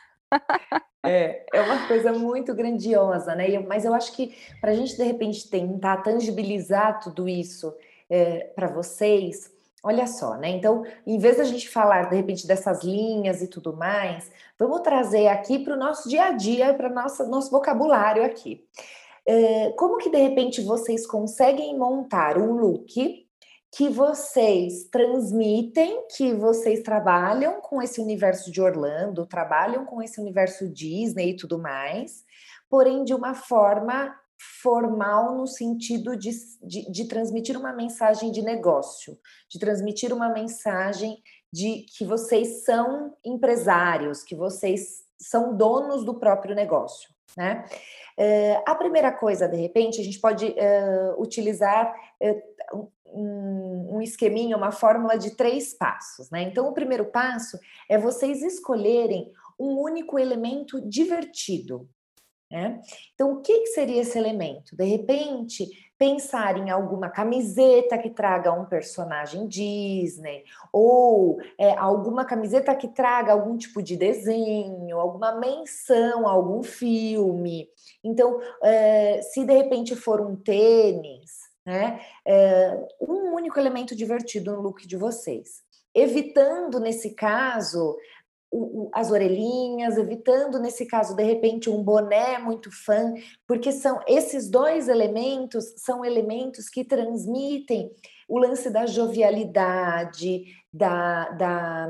[1.05, 3.59] É, é uma coisa muito grandiosa, né?
[3.59, 7.73] Mas eu acho que para a gente, de repente, tentar tangibilizar tudo isso
[8.09, 9.49] é, para vocês,
[9.81, 10.49] olha só, né?
[10.49, 15.27] Então, em vez da gente falar, de repente, dessas linhas e tudo mais, vamos trazer
[15.27, 18.65] aqui para o nosso dia a dia, para o nosso vocabulário aqui.
[19.27, 23.26] Eh, como que de repente vocês conseguem montar um look
[23.77, 30.67] que vocês transmitem, que vocês trabalham com esse universo de Orlando, trabalham com esse universo
[30.67, 32.25] Disney e tudo mais,
[32.67, 34.15] porém de uma forma
[34.63, 36.31] formal no sentido de,
[36.63, 39.15] de, de, transmitir uma mensagem de negócio,
[39.47, 41.21] de transmitir uma mensagem
[41.53, 47.09] de que vocês são empresários, que vocês são donos do próprio negócio.
[47.37, 47.63] né?
[48.17, 54.58] Uh, a primeira coisa, de repente, a gente pode uh, utilizar uh, um, um esqueminha,
[54.58, 56.43] uma fórmula de três passos, né?
[56.43, 61.89] Então, o primeiro passo é vocês escolherem um único elemento divertido.
[62.50, 62.80] Né?
[63.13, 64.74] Então, o que, seria esse elemento?
[64.74, 65.67] De repente,
[65.98, 73.34] pensar em alguma camiseta que traga um personagem Disney, ou é, alguma camiseta que traga
[73.34, 77.67] algum tipo de desenho, alguma menção a algum filme.
[78.02, 84.62] Então, é, se de repente for um tênis, né, é, um único elemento divertido no
[84.62, 85.62] look de vocês.
[85.93, 87.97] Evitando, nesse caso,
[88.49, 93.13] o, o, as orelhinhas, evitando, nesse caso, de repente, um boné muito fã,
[93.45, 97.91] porque são esses dois elementos são elementos que transmitem
[98.30, 101.89] o lance da jovialidade, da, da,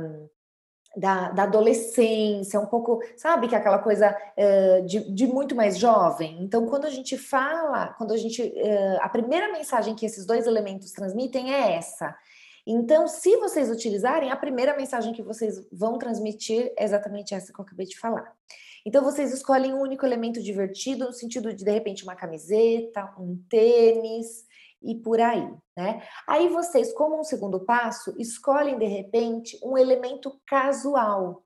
[0.98, 5.78] da, da adolescência, um pouco, sabe, que é aquela coisa uh, de, de, muito mais
[5.78, 6.38] jovem.
[6.42, 8.42] Então, quando a gente fala, quando a gente.
[8.42, 12.16] Uh, a primeira mensagem que esses dois elementos transmitem é essa
[12.70, 17.58] então, se vocês utilizarem, a primeira mensagem que vocês vão transmitir é exatamente essa que
[17.58, 18.30] eu acabei de falar.
[18.86, 23.42] Então, vocês escolhem um único elemento divertido, no sentido de, de repente, uma camiseta, um
[23.50, 24.46] tênis
[24.82, 26.04] e por aí, né?
[26.28, 31.44] Aí vocês, como um segundo passo, escolhem, de repente, um elemento casual.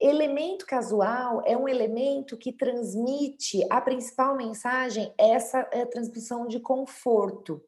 [0.00, 7.62] Elemento casual é um elemento que transmite a principal mensagem, essa é transmissão de conforto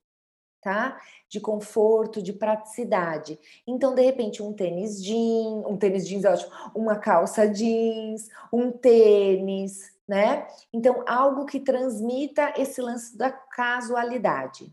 [0.62, 0.98] tá?
[1.28, 3.38] De conforto, de praticidade.
[3.66, 8.70] Então, de repente, um tênis jeans, um tênis jeans é ótimo, uma calça jeans, um
[8.70, 10.46] tênis, né?
[10.72, 14.72] Então, algo que transmita esse lance da casualidade.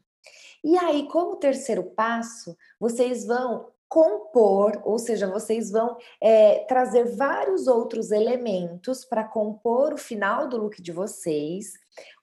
[0.64, 7.66] E aí, como terceiro passo, vocês vão compor, ou seja, vocês vão é, trazer vários
[7.68, 11.74] outros elementos para compor o final do look de vocês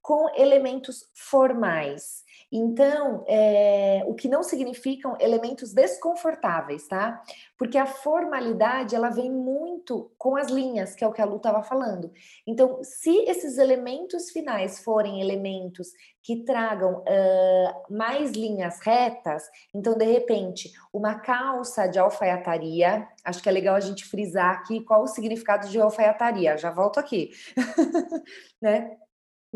[0.01, 2.25] com elementos formais.
[2.59, 7.23] Então, é, o que não significam elementos desconfortáveis, tá?
[7.59, 11.37] Porque a formalidade, ela vem muito com as linhas, que é o que a Lu
[11.37, 12.11] estava falando.
[12.47, 15.89] Então, se esses elementos finais forem elementos
[16.23, 19.43] que tragam uh, mais linhas retas,
[19.75, 24.81] então, de repente, uma calça de alfaiataria, acho que é legal a gente frisar aqui
[24.81, 27.33] qual o significado de alfaiataria, já volto aqui,
[28.63, 28.97] né?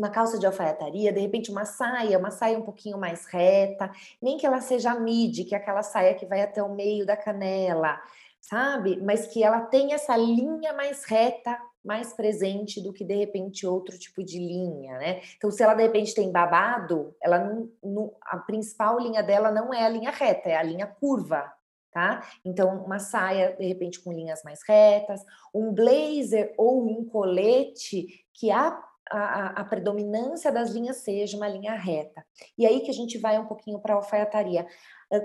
[0.01, 4.35] Uma calça de alfaiataria, de repente uma saia, uma saia um pouquinho mais reta, nem
[4.35, 8.01] que ela seja midi, que é aquela saia que vai até o meio da canela,
[8.41, 8.99] sabe?
[8.99, 13.97] Mas que ela tenha essa linha mais reta, mais presente do que de repente outro
[13.99, 15.21] tipo de linha, né?
[15.37, 19.71] Então, se ela de repente tem babado, ela não, não, a principal linha dela não
[19.71, 21.53] é a linha reta, é a linha curva,
[21.91, 22.27] tá?
[22.43, 28.49] Então, uma saia de repente com linhas mais retas, um blazer ou um colete que
[28.49, 28.71] a
[29.11, 32.25] a, a, predominância das linhas seja uma linha reta.
[32.57, 34.65] E aí que a gente vai um pouquinho para a alfaiataria.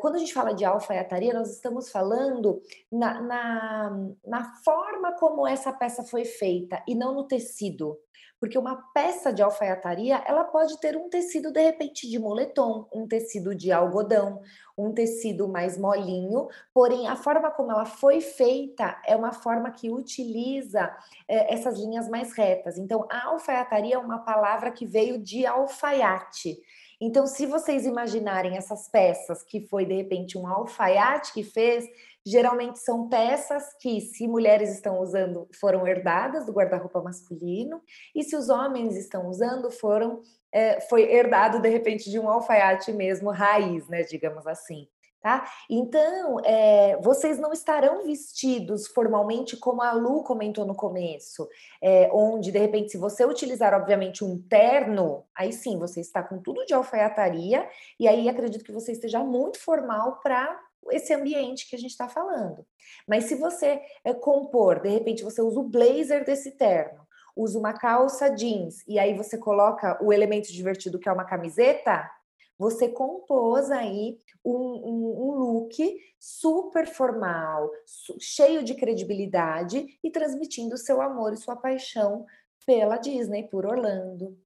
[0.01, 3.91] Quando a gente fala de alfaiataria, nós estamos falando na, na,
[4.25, 7.97] na forma como essa peça foi feita e não no tecido.
[8.39, 13.07] Porque uma peça de alfaiataria, ela pode ter um tecido, de repente, de moletom, um
[13.07, 14.43] tecido de algodão,
[14.77, 19.91] um tecido mais molinho, porém, a forma como ela foi feita é uma forma que
[19.91, 20.95] utiliza
[21.27, 22.77] é, essas linhas mais retas.
[22.77, 26.59] Então, a alfaiataria é uma palavra que veio de alfaiate.
[27.01, 31.87] Então, se vocês imaginarem essas peças que foi de repente um alfaiate que fez,
[32.27, 37.81] Geralmente são peças que, se mulheres estão usando, foram herdadas do guarda-roupa masculino,
[38.13, 42.93] e se os homens estão usando, foram é, foi herdado de repente de um alfaiate
[42.93, 44.03] mesmo raiz, né?
[44.03, 44.89] Digamos assim.
[45.21, 45.45] Tá?
[45.69, 51.49] Então, é, vocês não estarão vestidos formalmente como a Lu comentou no começo,
[51.83, 56.39] é, onde, de repente, se você utilizar, obviamente, um terno, aí sim, você está com
[56.41, 60.57] tudo de alfaiataria, e aí acredito que você esteja muito formal para
[60.91, 62.67] esse ambiente que a gente está falando.
[63.07, 67.73] Mas se você é, compor, de repente você usa o blazer desse terno, usa uma
[67.73, 72.11] calça jeans e aí você coloca o elemento divertido que é uma camiseta,
[72.59, 75.77] você compôs aí um, um, um look
[76.19, 77.71] super formal,
[78.19, 82.25] cheio de credibilidade e transmitindo seu amor e sua paixão
[82.65, 84.39] pela Disney, por Orlando,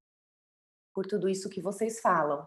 [0.92, 2.46] por tudo isso que vocês falam.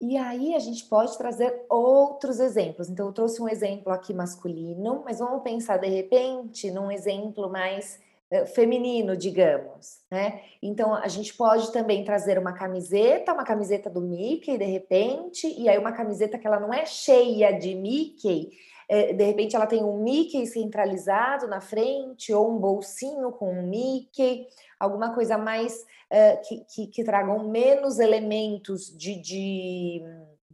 [0.00, 2.88] E aí a gente pode trazer outros exemplos.
[2.88, 7.98] Então, eu trouxe um exemplo aqui masculino, mas vamos pensar de repente num exemplo mais
[8.30, 10.42] uh, feminino, digamos, né?
[10.62, 15.66] Então, a gente pode também trazer uma camiseta, uma camiseta do Mickey, de repente, e
[15.66, 18.50] aí uma camiseta que ela não é cheia de Mickey,
[18.88, 24.46] de repente ela tem um Mickey centralizado na frente, ou um bolsinho com um Mickey,
[24.78, 30.02] alguma coisa mais é, que, que, que, tragam menos elementos de, de,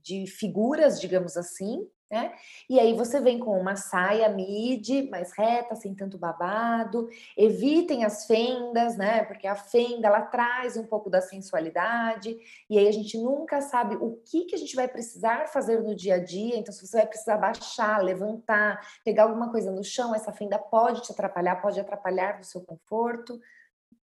[0.02, 2.34] de figuras, digamos assim, né?
[2.68, 7.08] E aí você vem com uma saia midi, mais reta, sem tanto babado.
[7.34, 9.24] Evitem as fendas, né?
[9.24, 12.36] Porque a fenda ela traz um pouco da sensualidade.
[12.68, 15.94] E aí a gente nunca sabe o que que a gente vai precisar fazer no
[15.94, 16.58] dia a dia.
[16.58, 21.00] Então, se você vai precisar baixar, levantar, pegar alguma coisa no chão, essa fenda pode
[21.00, 23.40] te atrapalhar, pode atrapalhar o seu conforto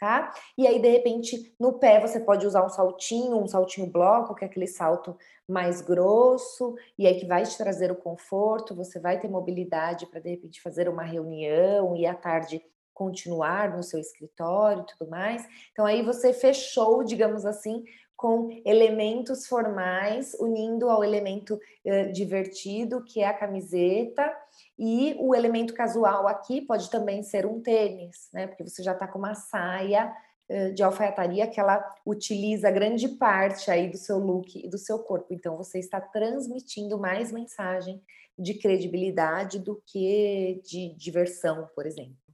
[0.00, 0.32] tá?
[0.56, 4.44] E aí, de repente, no pé você pode usar um saltinho, um saltinho bloco, que
[4.44, 5.14] é aquele salto
[5.46, 10.20] mais grosso, e aí que vai te trazer o conforto, você vai ter mobilidade para,
[10.20, 15.46] de repente, fazer uma reunião e à tarde continuar no seu escritório e tudo mais.
[15.72, 17.84] Então, aí você fechou, digamos assim,
[18.16, 24.30] com elementos formais, unindo ao elemento uh, divertido, que é a camiseta,
[24.82, 28.46] e o elemento casual aqui pode também ser um tênis, né?
[28.46, 30.10] Porque você já está com uma saia
[30.48, 34.98] eh, de alfaiataria que ela utiliza grande parte aí do seu look e do seu
[35.00, 35.34] corpo.
[35.34, 38.02] Então você está transmitindo mais mensagem
[38.38, 42.29] de credibilidade do que de diversão, por exemplo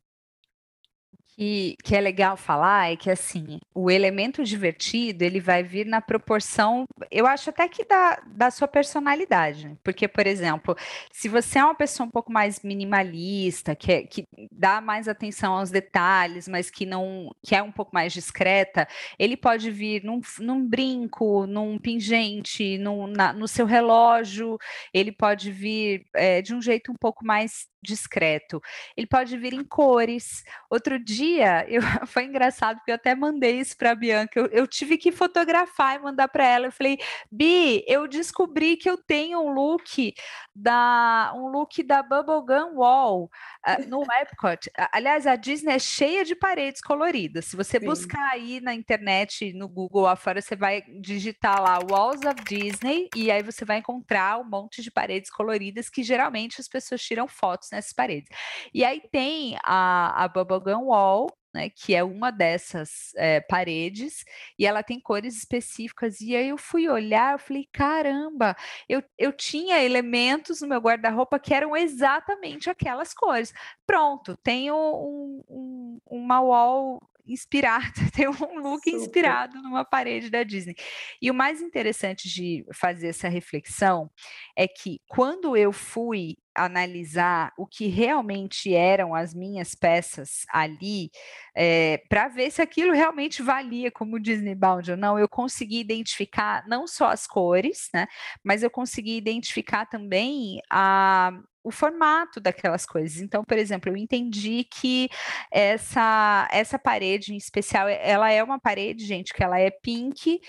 [1.37, 6.01] que, que é legal falar é que assim o elemento divertido ele vai vir na
[6.01, 9.77] proporção, eu acho até que da, da sua personalidade, né?
[9.85, 10.77] porque por exemplo,
[11.13, 15.55] se você é uma pessoa um pouco mais minimalista, que, é, que dá mais atenção
[15.55, 20.21] aos detalhes, mas que não que é um pouco mais discreta, ele pode vir num,
[20.39, 24.59] num brinco, num pingente, num, na, no seu relógio,
[24.93, 28.61] ele pode vir é, de um jeito um pouco mais discreto.
[28.97, 30.45] Ele pode vir em cores.
[30.69, 34.39] Outro dia, eu, foi engraçado, porque eu até mandei isso para a Bianca.
[34.39, 36.67] Eu, eu, tive que fotografar e mandar para ela.
[36.67, 36.99] Eu falei,
[37.31, 40.15] Bi, eu descobri que eu tenho um look
[40.55, 44.71] da um look da Bubblegum Wall uh, no Epcot.
[44.93, 47.47] Aliás, a Disney é cheia de paredes coloridas.
[47.47, 47.87] Se você Sim.
[47.87, 53.31] buscar aí na internet, no Google afora, você vai digitar lá Walls of Disney e
[53.31, 57.71] aí você vai encontrar um monte de paredes coloridas que geralmente as pessoas tiram fotos
[57.77, 58.29] nessas paredes.
[58.75, 64.25] E aí tem a, a Bubblegum Wall, né, que é uma dessas é, paredes,
[64.59, 66.21] e ela tem cores específicas.
[66.21, 68.55] E aí eu fui olhar, eu falei, caramba,
[68.89, 73.55] eu, eu tinha elementos no meu guarda-roupa que eram exatamente aquelas cores.
[73.87, 78.97] Pronto, tenho um, um, uma wall inspirado, tem um look Super.
[78.97, 80.75] inspirado numa parede da Disney.
[81.21, 84.11] E o mais interessante de fazer essa reflexão
[84.57, 91.11] é que quando eu fui analisar o que realmente eram as minhas peças ali,
[91.55, 95.79] é, eh, para ver se aquilo realmente valia como Disney Bound ou não, eu consegui
[95.79, 98.07] identificar não só as cores, né,
[98.43, 101.31] mas eu consegui identificar também a,
[101.67, 103.21] o formato daquelas coisas.
[103.21, 105.09] Então, por exemplo, eu entendi que
[105.51, 110.41] essa essa parede em especial, ela é uma parede, gente, que ela é pink,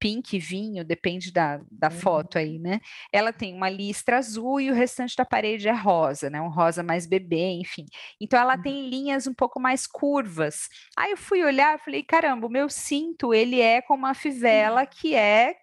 [0.00, 1.94] pink vinho, depende da, da uhum.
[1.94, 2.80] foto aí, né?
[3.12, 6.40] Ela tem uma listra azul e o restante da parede é rosa, né?
[6.40, 7.86] Um rosa mais bebê, enfim.
[8.20, 8.62] Então ela uhum.
[8.62, 10.68] tem linhas um pouco mais curvas.
[10.96, 15.14] Aí eu fui olhar, falei, caramba, o meu cinto ele é com uma fivela que
[15.14, 15.54] é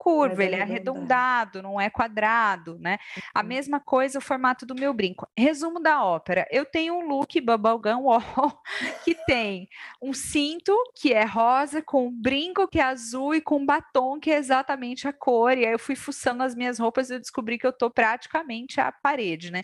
[0.00, 2.98] curva, ele é arredondado, não é quadrado, né?
[3.34, 3.46] A uhum.
[3.46, 5.28] mesma coisa o formato do meu brinco.
[5.36, 8.22] Resumo da ópera: eu tenho um look Bubblegum Wall
[9.04, 9.68] que tem
[10.00, 14.18] um cinto que é rosa, com um brinco que é azul e com um batom
[14.18, 15.58] que é exatamente a cor.
[15.58, 18.80] E aí eu fui fuçando as minhas roupas e eu descobri que eu tô praticamente
[18.80, 19.62] à parede, né?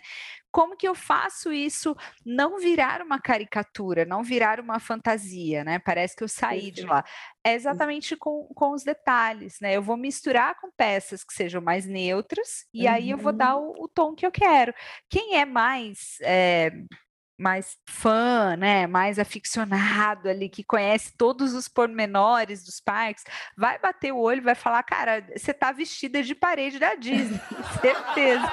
[0.51, 1.95] Como que eu faço isso
[2.25, 5.79] não virar uma caricatura, não virar uma fantasia, né?
[5.79, 7.03] Parece que eu saí de lá.
[7.43, 9.75] É exatamente com, com os detalhes, né?
[9.75, 13.73] Eu vou misturar com peças que sejam mais neutras e aí eu vou dar uhum.
[13.77, 14.73] o, o, tom que eu quero.
[15.09, 16.71] Quem é mais é,
[17.37, 23.23] mais fã, né, mais aficionado ali, que conhece todos os pormenores dos parques,
[23.55, 27.39] vai bater o olho e vai falar, cara, você tá vestida de parede da Disney,
[27.79, 28.47] certeza.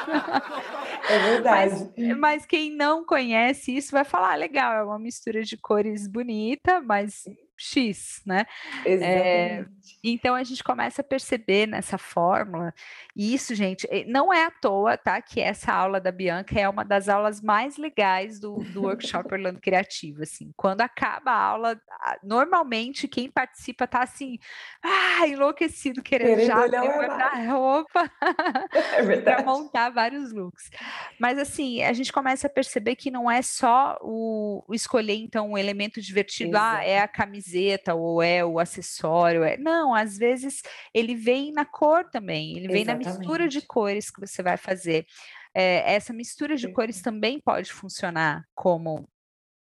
[1.09, 1.91] É verdade.
[1.97, 6.07] Mas, mas, quem não conhece isso vai falar, ah, legal, é uma mistura de cores
[6.07, 7.25] bonita, mas
[7.57, 8.47] X, né?
[8.85, 9.65] É,
[10.03, 12.75] então a gente começa a perceber nessa fórmula,
[13.17, 15.21] e isso, gente, eh, não é à toa, tá?
[15.23, 19.61] Que essa aula da Bianca é uma das aulas mais legais do, do workshop Orlando
[19.61, 20.23] Criativo.
[20.23, 21.81] Assim, quando acaba a aula,
[22.23, 24.39] normalmente quem participa tá assim,
[24.83, 28.11] ah, enlouquecido, querendo, querendo já guardar roupa
[28.99, 30.71] é para montar vários looks.
[31.19, 35.53] Mas assim, a gente começa a perceber que não é só o, o escolher então
[35.53, 36.79] um elemento divertido, Exato.
[36.79, 39.45] ah, é a camisa camiseta ou é o acessório.
[39.45, 39.57] É...
[39.57, 43.07] Não, às vezes ele vem na cor também, ele vem Exatamente.
[43.07, 45.07] na mistura de cores que você vai fazer.
[45.55, 49.09] é, essa mistura de cores também pode funcionar como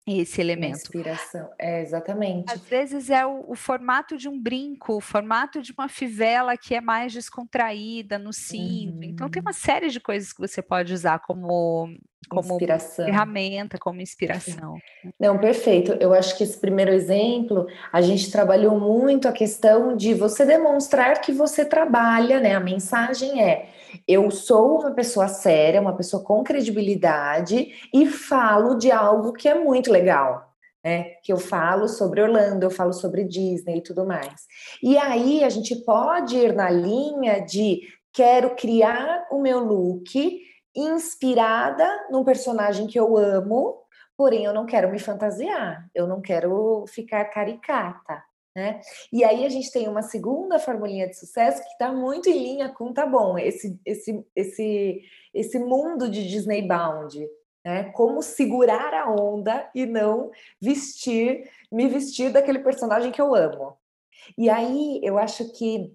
[0.07, 0.76] esse elemento.
[0.76, 2.52] Inspiração, é exatamente.
[2.52, 6.74] Às vezes é o, o, formato de um brinco, o formato de uma fivela que
[6.74, 8.98] é mais descontraída no cinto.
[8.98, 9.02] Uhum.
[9.02, 9.54] Então tem uma uhum.
[9.54, 11.88] série de coisas que você pode usar como
[12.28, 13.04] como inspiração.
[13.04, 14.78] ferramenta, como inspiração.
[15.18, 15.92] Não, perfeito.
[16.00, 21.20] Eu acho que esse primeiro exemplo, a gente trabalhou muito a questão de você demonstrar
[21.20, 22.54] que você trabalha, né?
[22.54, 23.68] A mensagem é:
[24.07, 29.55] eu sou uma pessoa séria, uma pessoa com credibilidade e falo de algo que é
[29.55, 30.53] muito legal.
[30.84, 31.14] né?
[31.22, 34.47] que eu falo sobre Orlando, eu falo sobre Disney e tudo mais.
[34.80, 37.80] E aí a gente pode ir na linha de
[38.12, 40.41] quero criar o meu look
[40.76, 43.82] inspirada num personagem que eu amo,
[44.16, 48.22] porém eu não quero me fantasiar, eu não quero ficar caricata.
[48.57, 48.80] Né?
[49.12, 52.70] E aí a gente tem uma segunda formulinha de sucesso que está muito em linha
[52.70, 55.02] com tá bom, esse, esse, esse,
[55.34, 57.28] esse mundo de Disney Bound,
[57.62, 57.92] né?
[57.92, 63.76] Como segurar a onda e não vestir, me vestir daquele personagem que eu amo.
[64.38, 65.94] E aí eu acho que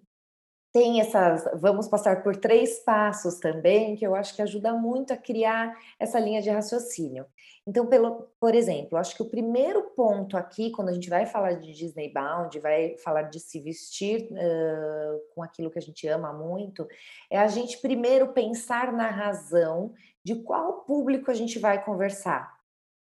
[0.73, 5.17] tem essas, vamos passar por três passos também, que eu acho que ajuda muito a
[5.17, 7.25] criar essa linha de raciocínio.
[7.67, 11.53] Então, pelo, por exemplo, acho que o primeiro ponto aqui, quando a gente vai falar
[11.53, 16.31] de Disney Bound, vai falar de se vestir uh, com aquilo que a gente ama
[16.31, 16.87] muito,
[17.29, 19.93] é a gente primeiro pensar na razão
[20.23, 22.57] de qual público a gente vai conversar,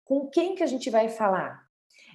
[0.04, 1.67] com quem que a gente vai falar,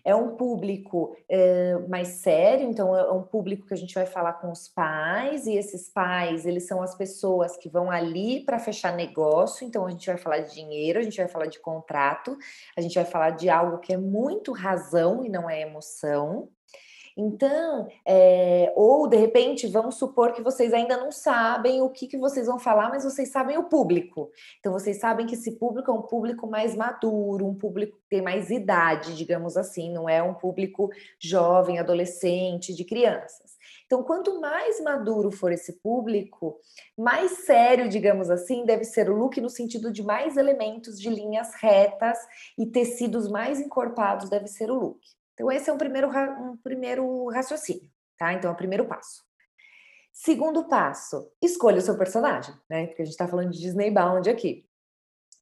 [0.05, 4.33] é um público é, mais sério, então é um público que a gente vai falar
[4.33, 8.95] com os pais, e esses pais, eles são as pessoas que vão ali para fechar
[8.95, 12.37] negócio, então a gente vai falar de dinheiro, a gente vai falar de contrato,
[12.77, 16.49] a gente vai falar de algo que é muito razão e não é emoção.
[17.17, 22.17] Então, é, ou de repente, vamos supor que vocês ainda não sabem o que, que
[22.17, 24.31] vocês vão falar, mas vocês sabem o público.
[24.59, 28.21] Então, vocês sabem que esse público é um público mais maduro, um público que tem
[28.21, 30.89] mais idade, digamos assim, não é um público
[31.19, 33.53] jovem, adolescente, de crianças.
[33.85, 36.59] Então, quanto mais maduro for esse público,
[36.97, 41.53] mais sério, digamos assim, deve ser o look no sentido de mais elementos de linhas
[41.55, 42.17] retas
[42.57, 44.99] e tecidos mais encorpados deve ser o look.
[45.33, 48.33] Então, esse é um primeiro, um primeiro raciocínio, tá?
[48.33, 49.23] Então, é o primeiro passo.
[50.11, 52.85] Segundo passo, escolha o seu personagem, né?
[52.87, 54.65] Porque a gente está falando de Disney Bound aqui.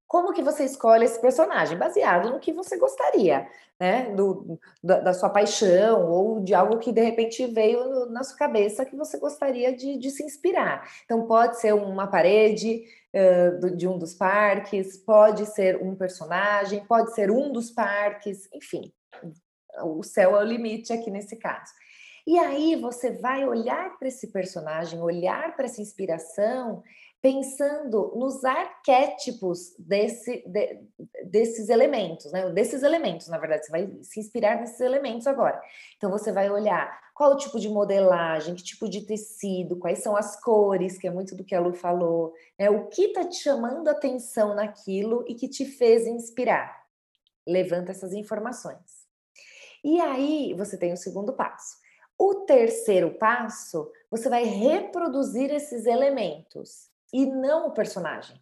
[0.08, 1.78] Como que você escolhe esse personagem?
[1.78, 3.48] Baseado no que você gostaria,
[3.80, 4.14] né?
[4.16, 8.86] Do, da, da, sua paixão ou de algo que de repente veio na sua cabeça
[8.86, 10.90] que você gostaria de, de se inspirar.
[11.04, 12.84] Então, pode ser uma parede
[13.76, 18.94] de um dos parques, pode ser um personagem, pode ser um dos parques, enfim,
[19.84, 21.72] o céu é o limite aqui nesse caso.
[22.26, 26.84] E aí você vai olhar para esse personagem, olhar para essa inspiração,
[27.22, 30.80] pensando nos arquétipos desse, de,
[31.26, 32.50] desses elementos, né?
[32.50, 35.62] Desses elementos, na verdade, você vai se inspirar nesses elementos agora.
[35.98, 40.16] Então você vai olhar qual o tipo de modelagem, que tipo de tecido, quais são
[40.16, 42.70] as cores, que é muito do que a Lu falou, né?
[42.70, 46.82] O que está te chamando atenção naquilo e que te fez inspirar.
[47.48, 49.01] Levanta essas informações.
[49.84, 51.78] E aí você tem o segundo passo.
[52.18, 58.40] O terceiro passo, você vai reproduzir esses elementos e não o personagem.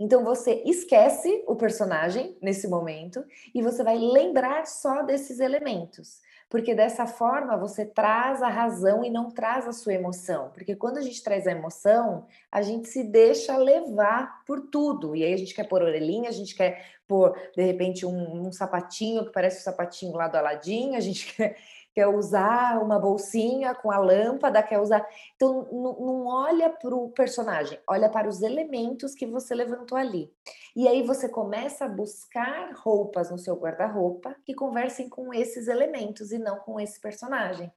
[0.00, 3.24] Então você esquece o personagem nesse momento
[3.54, 9.10] e você vai lembrar só desses elementos porque dessa forma você traz a razão e
[9.10, 10.50] não traz a sua emoção.
[10.54, 15.14] Porque quando a gente traz a emoção, a gente se deixa levar por tudo.
[15.14, 18.52] E aí a gente quer pôr orelhinha, a gente quer pôr, de repente, um, um
[18.52, 21.56] sapatinho que parece o sapatinho lá do Aladim, a gente quer
[21.98, 25.04] quer usar uma bolsinha com a lâmpada, quer usar.
[25.34, 30.32] Então, não olha para o personagem, olha para os elementos que você levantou ali.
[30.76, 36.30] E aí você começa a buscar roupas no seu guarda-roupa que conversem com esses elementos
[36.30, 37.72] e não com esse personagem.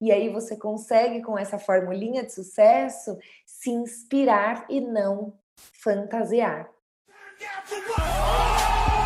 [0.00, 6.70] E aí você consegue, com essa formulinha de sucesso, se inspirar e não fantasiar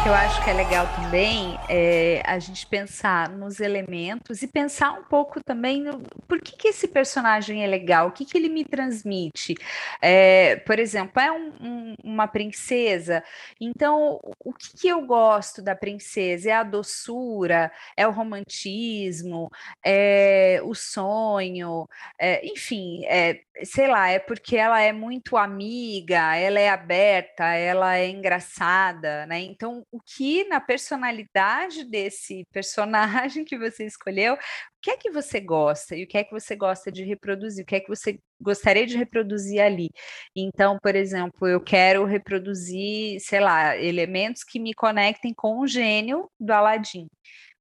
[0.02, 4.92] que eu acho que é legal também é a gente pensar nos elementos e pensar
[4.92, 8.48] um pouco também no por que, que esse personagem é legal, o que, que ele
[8.48, 9.54] me transmite.
[10.00, 13.22] É, por exemplo, é um, um, uma princesa,
[13.60, 16.50] então o que, que eu gosto da princesa?
[16.50, 19.50] É a doçura, é o romantismo,
[19.84, 21.86] é o sonho,
[22.18, 27.96] é, enfim, é, sei lá, é porque ela é muito amiga, ela é aberta, ela
[27.96, 29.40] é engraçada, né?
[29.40, 34.38] Então, o que na personalidade desse personagem que você escolheu, o
[34.80, 37.66] que é que você gosta e o que é que você gosta de reproduzir, o
[37.66, 39.90] que é que você gostaria de reproduzir ali.
[40.34, 46.30] Então, por exemplo, eu quero reproduzir, sei lá, elementos que me conectem com o gênio
[46.38, 47.08] do Aladim.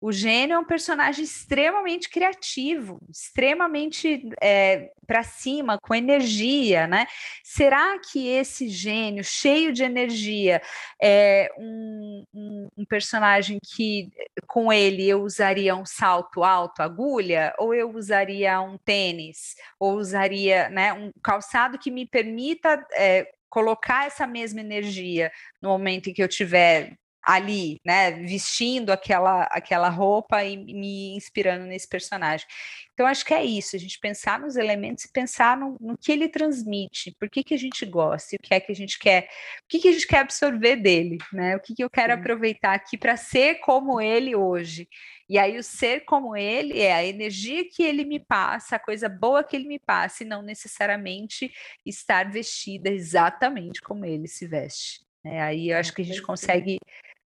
[0.02, 7.06] O gênio é um personagem extremamente criativo, extremamente é, para cima, com energia, né?
[7.44, 10.62] Será que esse gênio cheio de energia
[11.02, 14.10] é um, um, um, personagem que
[14.48, 20.70] com ele eu usaria um salto alto, agulha, ou eu usaria um tênis, ou usaria
[20.70, 25.32] né, um calçado que me permita é, colocar essa mesma energia
[25.62, 26.98] no momento em que eu tiver
[27.30, 32.48] ali, né, vestindo aquela aquela roupa e me inspirando nesse personagem.
[32.94, 36.12] Então acho que é isso, a gente pensar nos elementos e pensar no, no que
[36.12, 39.30] ele transmite, por que, que a gente gosta, o que é que a gente quer,
[39.64, 41.56] o que, que a gente quer absorver dele, né?
[41.56, 42.20] O que, que eu quero Sim.
[42.20, 44.88] aproveitar aqui para ser como ele hoje.
[45.30, 49.08] E aí o ser como ele é a energia que ele me passa, a coisa
[49.08, 51.52] boa que ele me passa, e não necessariamente
[51.86, 55.02] estar vestida exatamente como ele se veste.
[55.24, 56.80] É, aí eu acho que a gente consegue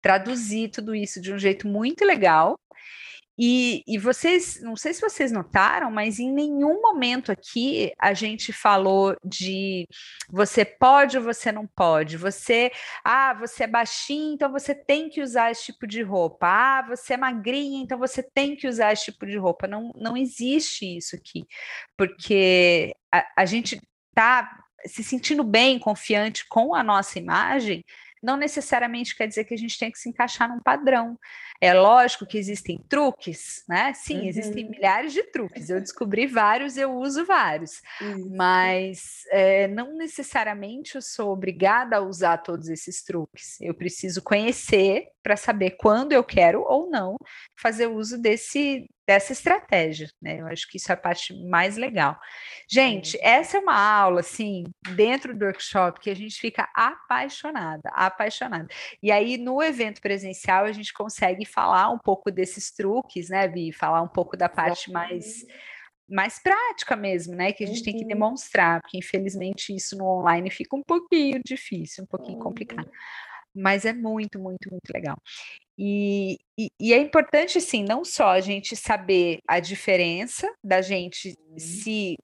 [0.03, 2.59] traduzir tudo isso de um jeito muito legal.
[3.41, 8.53] E, e, vocês, não sei se vocês notaram, mas em nenhum momento aqui a gente
[8.53, 9.87] falou de
[10.29, 12.17] você pode ou você não pode.
[12.17, 12.73] Você,
[13.05, 16.49] ah, você é baixinho, então você tem que usar esse tipo de roupa.
[16.49, 19.69] Ah, você é magrinha, então você tem que usar esse tipo de roupa.
[19.69, 21.47] Não, não existe isso aqui,
[21.97, 23.81] porque a, a gente
[24.11, 24.51] está
[24.85, 27.85] se sentindo bem, confiante com a nossa imagem
[28.23, 31.19] não necessariamente quer dizer que a gente tem que se encaixar num padrão.
[31.61, 33.93] É lógico que existem truques, né?
[33.93, 34.27] Sim, uhum.
[34.27, 35.69] existem milhares de truques.
[35.69, 38.31] Eu descobri vários, eu uso vários, Isso.
[38.31, 43.61] mas é, não necessariamente eu sou obrigada a usar todos esses truques.
[43.61, 47.17] Eu preciso conhecer para saber quando eu quero ou não
[47.57, 50.39] fazer uso desse dessa estratégia, né?
[50.39, 52.21] Eu acho que isso é a parte mais legal.
[52.71, 53.37] Gente, é.
[53.37, 58.69] essa é uma aula, assim, dentro do workshop que a gente fica apaixonada, apaixonada.
[59.03, 63.73] E aí, no evento presencial, a gente consegue falar um pouco desses truques, né, Vi?
[63.73, 65.45] Falar um pouco da parte mais
[66.09, 67.53] mais prática mesmo, né?
[67.53, 67.85] Que a gente uhum.
[67.85, 68.09] tem que uhum.
[68.09, 72.45] demonstrar, porque infelizmente isso no online fica um pouquinho difícil, um pouquinho uhum.
[72.45, 72.91] complicado.
[73.55, 75.17] Mas é muito, muito, muito legal.
[75.77, 81.35] E, e, e, é importante, assim, não só a gente saber a diferença da gente
[81.51, 81.59] uhum.
[81.59, 82.17] se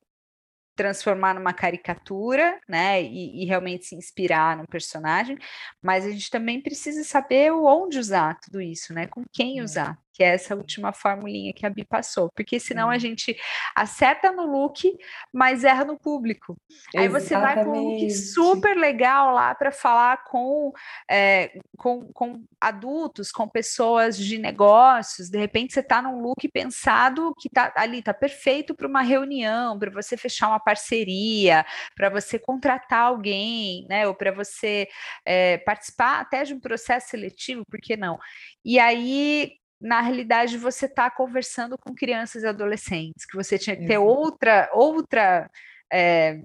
[0.75, 5.37] transformar numa caricatura, né, e, e, realmente se inspirar num personagem,
[5.83, 9.62] mas a gente também precisa saber onde usar tudo isso, né, com quem é.
[9.62, 13.36] usar que é essa última formulinha que a Bi passou, porque senão a gente
[13.74, 14.96] acerta no look,
[15.32, 16.56] mas erra no público.
[16.96, 20.72] Aí você vai com um look super legal lá para falar com,
[21.10, 27.34] é, com, com adultos, com pessoas de negócios, de repente você está num look pensado
[27.38, 32.38] que tá ali, tá perfeito para uma reunião, para você fechar uma parceria, para você
[32.38, 34.06] contratar alguém, né?
[34.06, 34.86] Ou para você
[35.26, 38.18] é, participar até de um processo seletivo, por que não?
[38.64, 39.52] E aí,
[39.85, 44.70] na realidade você está conversando com crianças e adolescentes, que você tinha que ter outra,
[44.72, 45.51] outra,
[45.93, 46.41] é,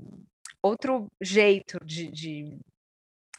[0.62, 2.60] outro jeito de, de,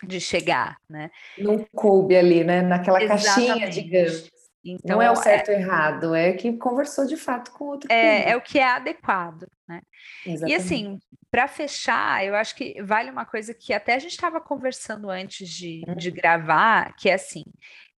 [0.03, 1.11] de, chegar, né?
[1.37, 2.63] Não coube ali, né?
[2.63, 3.27] Naquela Exatamente.
[3.27, 4.31] caixinha, digamos.
[4.65, 7.93] Então, não é o certo ou é, errado, é que conversou de fato com outro.
[7.93, 9.83] É, é o que é adequado, né?
[10.25, 10.51] Exatamente.
[10.51, 10.99] E assim,
[11.31, 15.49] para fechar, eu acho que vale uma coisa que até a gente estava conversando antes
[15.49, 16.15] de, de uhum.
[16.15, 17.43] gravar, que é assim,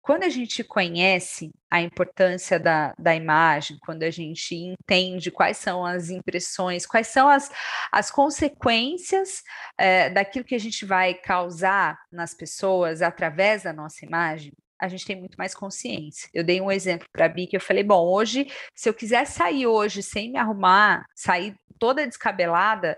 [0.01, 5.85] quando a gente conhece a importância da, da imagem, quando a gente entende quais são
[5.85, 7.51] as impressões, quais são as,
[7.91, 9.43] as consequências
[9.77, 15.05] é, daquilo que a gente vai causar nas pessoas através da nossa imagem, a gente
[15.05, 16.27] tem muito mais consciência.
[16.33, 19.25] Eu dei um exemplo para a Bi que eu falei: bom, hoje, se eu quiser
[19.27, 22.97] sair hoje sem me arrumar, sair toda descabelada,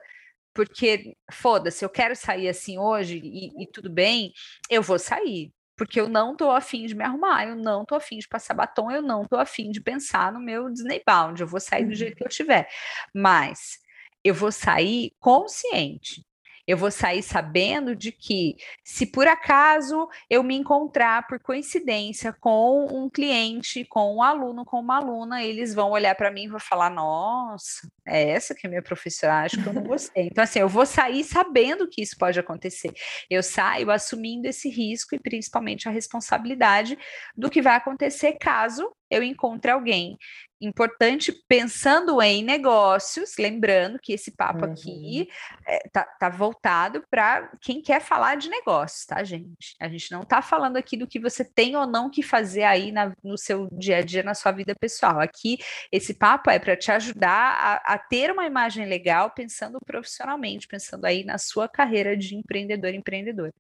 [0.54, 4.32] porque foda-se, eu quero sair assim hoje e, e, tudo bem,
[4.70, 5.52] eu vou sair
[5.84, 8.90] porque eu não tô afim de me arrumar, eu não tô afim de passar batom,
[8.90, 12.14] eu não tô afim de pensar no meu Disney Bound, eu vou sair do jeito
[12.14, 12.18] uhum.
[12.20, 12.70] que eu tiver.
[13.14, 13.80] Mas
[14.24, 16.26] eu vou sair consciente
[16.68, 22.88] eu vou sair sabendo de que, se por acaso eu me encontrar por coincidência com
[22.92, 26.60] um cliente, com um aluno, com uma aluna, eles vão olhar para mim e vão
[26.60, 30.30] falar: Nossa, é essa que é minha professora, acho que eu não gostei.
[30.34, 32.92] Então, assim, eu vou sair sabendo que isso pode acontecer.
[33.30, 36.98] Eu saio assumindo esse risco e principalmente a responsabilidade
[37.36, 40.18] do que vai acontecer caso eu encontre alguém
[40.64, 44.72] importante pensando em negócios, lembrando que esse papo uhum.
[44.72, 45.30] aqui
[45.66, 49.76] é, tá, tá, voltado para quem quer falar de negócios, tá, gente?
[49.80, 52.92] A gente não tá falando aqui do que você tem ou não que fazer aí
[52.92, 55.20] na, no seu dia a dia, na sua vida pessoal.
[55.20, 55.58] Aqui,
[55.92, 61.06] esse papo é para te ajudar a, a ter uma imagem legal, pensando profissionalmente, pensando
[61.06, 63.54] aí na sua carreira de empreendedor, empreendedor.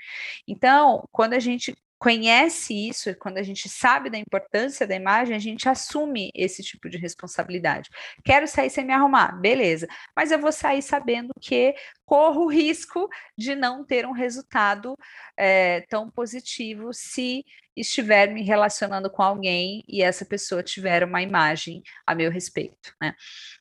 [0.47, 5.39] Então, quando a gente conhece isso, quando a gente sabe da importância da imagem, a
[5.39, 7.89] gente assume esse tipo de responsabilidade.
[8.25, 11.73] Quero sair sem me arrumar, beleza, mas eu vou sair sabendo que
[12.05, 14.97] corro o risco de não ter um resultado
[15.37, 17.43] é, tão positivo se
[17.75, 22.93] estiver me relacionando com alguém e essa pessoa tiver uma imagem a meu respeito.
[23.01, 23.15] Né?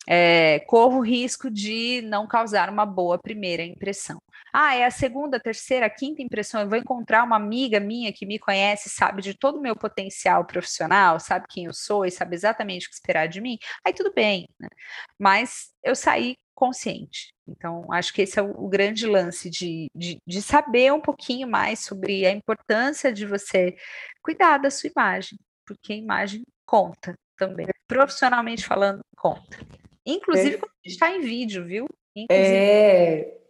[0.06, 4.20] É, corro o risco de não causar uma boa primeira impressão.
[4.52, 6.60] Ah, é a segunda, terceira, quinta impressão.
[6.60, 10.44] Eu vou encontrar uma amiga minha que me conhece, sabe de todo o meu potencial
[10.44, 13.58] profissional, sabe quem eu sou e sabe exatamente o que esperar de mim.
[13.82, 14.68] Aí tudo bem, né?
[15.18, 17.32] Mas eu saí consciente.
[17.46, 21.48] Então, acho que esse é o, o grande lance de, de, de, saber um pouquinho
[21.48, 23.76] mais sobre a importância de você
[24.22, 27.66] cuidar da sua imagem, porque a imagem conta também.
[27.88, 29.58] Profissionalmente falando, conta.
[30.06, 31.86] Inclusive quando a gente está em vídeo, viu?
[32.14, 33.42] Inclusive, é,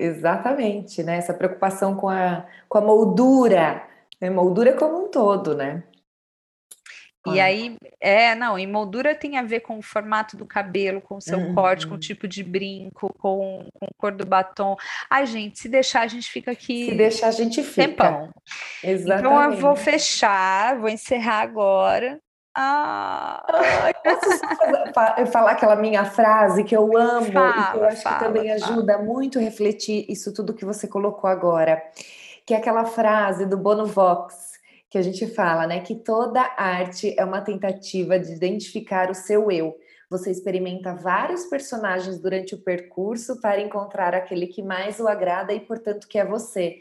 [0.00, 1.18] Exatamente, né?
[1.18, 3.86] Essa preocupação com a, com a moldura,
[4.18, 4.30] né?
[4.30, 5.82] moldura como um todo, né?
[7.26, 11.16] E aí, é, não, e moldura tem a ver com o formato do cabelo, com
[11.16, 11.54] o seu uhum.
[11.54, 14.74] corte, com o tipo de brinco, com, com a cor do batom.
[15.08, 16.86] Ai, gente, se deixar, a gente fica aqui.
[16.86, 17.88] Se deixar, a gente fica.
[17.88, 18.30] Tempão.
[18.82, 19.26] Exatamente.
[19.26, 22.18] Então, eu vou fechar, vou encerrar agora.
[22.56, 23.44] Ah.
[24.02, 28.24] posso falar aquela minha frase que eu amo fala, e que eu acho fala, que
[28.24, 28.54] também fala.
[28.54, 31.80] ajuda muito a refletir isso tudo que você colocou agora,
[32.44, 34.49] que é aquela frase do Bono Vox
[34.90, 39.50] que a gente fala, né, que toda arte é uma tentativa de identificar o seu
[39.50, 39.78] eu.
[40.10, 45.60] Você experimenta vários personagens durante o percurso para encontrar aquele que mais o agrada e,
[45.60, 46.80] portanto, que é você.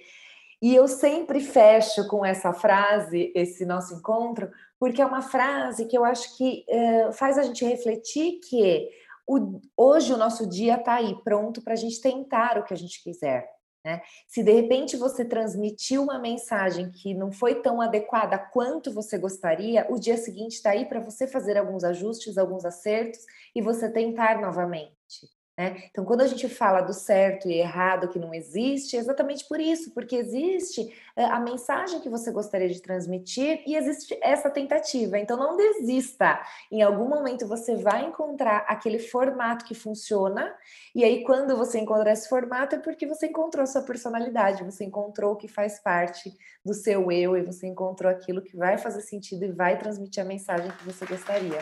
[0.60, 4.50] E eu sempre fecho com essa frase, esse nosso encontro,
[4.80, 8.90] porque é uma frase que eu acho que uh, faz a gente refletir que
[9.28, 12.78] o, hoje o nosso dia está aí pronto para a gente tentar o que a
[12.78, 13.48] gente quiser.
[13.84, 14.02] Né?
[14.28, 19.88] Se de repente você transmitiu uma mensagem que não foi tão adequada quanto você gostaria,
[19.90, 23.22] o dia seguinte está aí para você fazer alguns ajustes, alguns acertos
[23.56, 25.39] e você tentar novamente.
[25.60, 25.84] Né?
[25.92, 29.60] Então, quando a gente fala do certo e errado que não existe, é exatamente por
[29.60, 35.20] isso, porque existe é, a mensagem que você gostaria de transmitir e existe essa tentativa.
[35.20, 36.42] Então, não desista.
[36.72, 40.50] Em algum momento você vai encontrar aquele formato que funciona,
[40.96, 45.34] e aí, quando você encontrar esse formato, é porque você encontrou sua personalidade, você encontrou
[45.34, 46.32] o que faz parte
[46.64, 50.26] do seu eu e você encontrou aquilo que vai fazer sentido e vai transmitir a
[50.26, 51.60] mensagem que você gostaria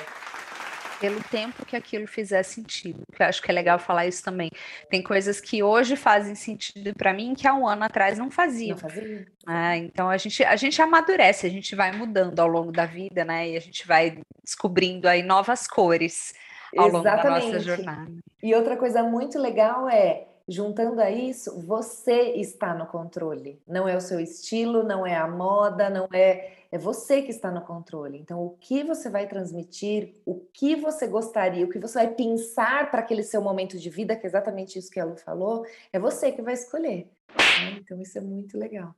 [1.00, 3.02] pelo tempo que aquilo fizer sentido.
[3.16, 4.50] Que eu acho que é legal falar isso também.
[4.90, 8.72] Tem coisas que hoje fazem sentido para mim que há um ano atrás não faziam.
[8.72, 9.28] Não fazia.
[9.48, 13.24] É, então a gente, a gente amadurece, a gente vai mudando ao longo da vida,
[13.24, 13.50] né?
[13.50, 16.34] E a gente vai descobrindo aí novas cores
[16.76, 16.94] ao Exatamente.
[16.94, 18.12] longo da nossa jornada.
[18.42, 23.62] E outra coisa muito legal é juntando a isso, você está no controle.
[23.68, 27.52] Não é o seu estilo, não é a moda, não é é você que está
[27.52, 28.18] no controle.
[28.18, 32.92] Então, o que você vai transmitir, o que você gostaria, o que você vai pensar
[32.92, 36.00] para aquele seu momento de vida, que é exatamente isso que a Lu falou, é
[36.00, 37.10] você que vai escolher.
[37.30, 37.78] Né?
[37.80, 38.94] Então, isso é muito legal.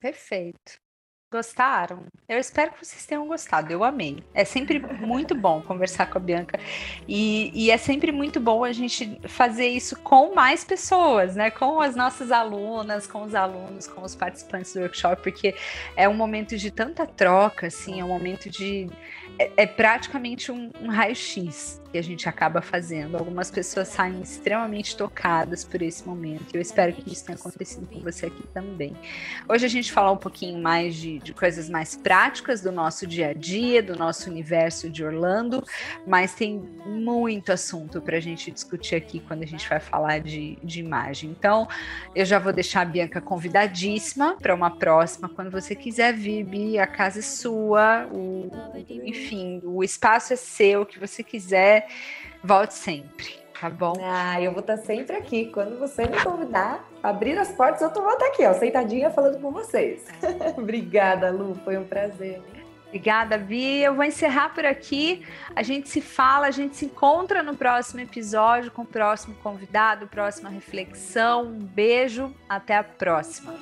[0.00, 0.80] Perfeito.
[1.32, 2.04] Gostaram?
[2.28, 3.72] Eu espero que vocês tenham gostado.
[3.72, 4.22] Eu amei.
[4.34, 6.60] É sempre muito bom conversar com a Bianca.
[7.08, 11.50] E, e, é sempre muito bom a gente fazer isso com mais pessoas, né?
[11.50, 15.54] Com as nossas alunas, com os alunos, com os participantes do workshop, porque
[15.96, 18.90] é um momento de tanta troca, assim, é um momento de.
[19.38, 23.16] É, é praticamente um, um raio-x que a gente acaba fazendo.
[23.16, 26.54] Algumas pessoas saem extremamente tocadas por esse momento.
[26.54, 28.96] Eu espero que isso tenha acontecido com você aqui também.
[29.46, 33.28] Hoje a gente fala um pouquinho mais de, de coisas mais práticas do nosso dia
[33.28, 35.64] a dia, do nosso universo de Orlando,
[36.06, 40.58] mas tem muito assunto para a gente discutir aqui quando a gente vai falar de,
[40.62, 41.30] de imagem.
[41.30, 41.68] Então,
[42.14, 45.28] eu já vou deixar a Bianca convidadíssima para uma próxima.
[45.28, 48.50] Quando você quiser vir, Bi, a casa é sua, o,
[48.88, 51.88] enfim, o espaço é seu, o que você quiser
[52.42, 53.92] volte sempre, tá bom?
[54.02, 55.46] Ah, eu vou estar sempre aqui.
[55.46, 59.52] Quando você me convidar, abrir as portas, eu tô estar aqui, ó, sentadinha falando com
[59.52, 60.04] vocês.
[60.58, 62.42] Obrigada, Lu, foi um prazer.
[62.88, 63.80] Obrigada, Vi.
[63.82, 65.24] Eu vou encerrar por aqui.
[65.54, 70.08] A gente se fala, a gente se encontra no próximo episódio com o próximo convidado,
[70.08, 71.44] próxima reflexão.
[71.44, 73.54] Um beijo, até a próxima.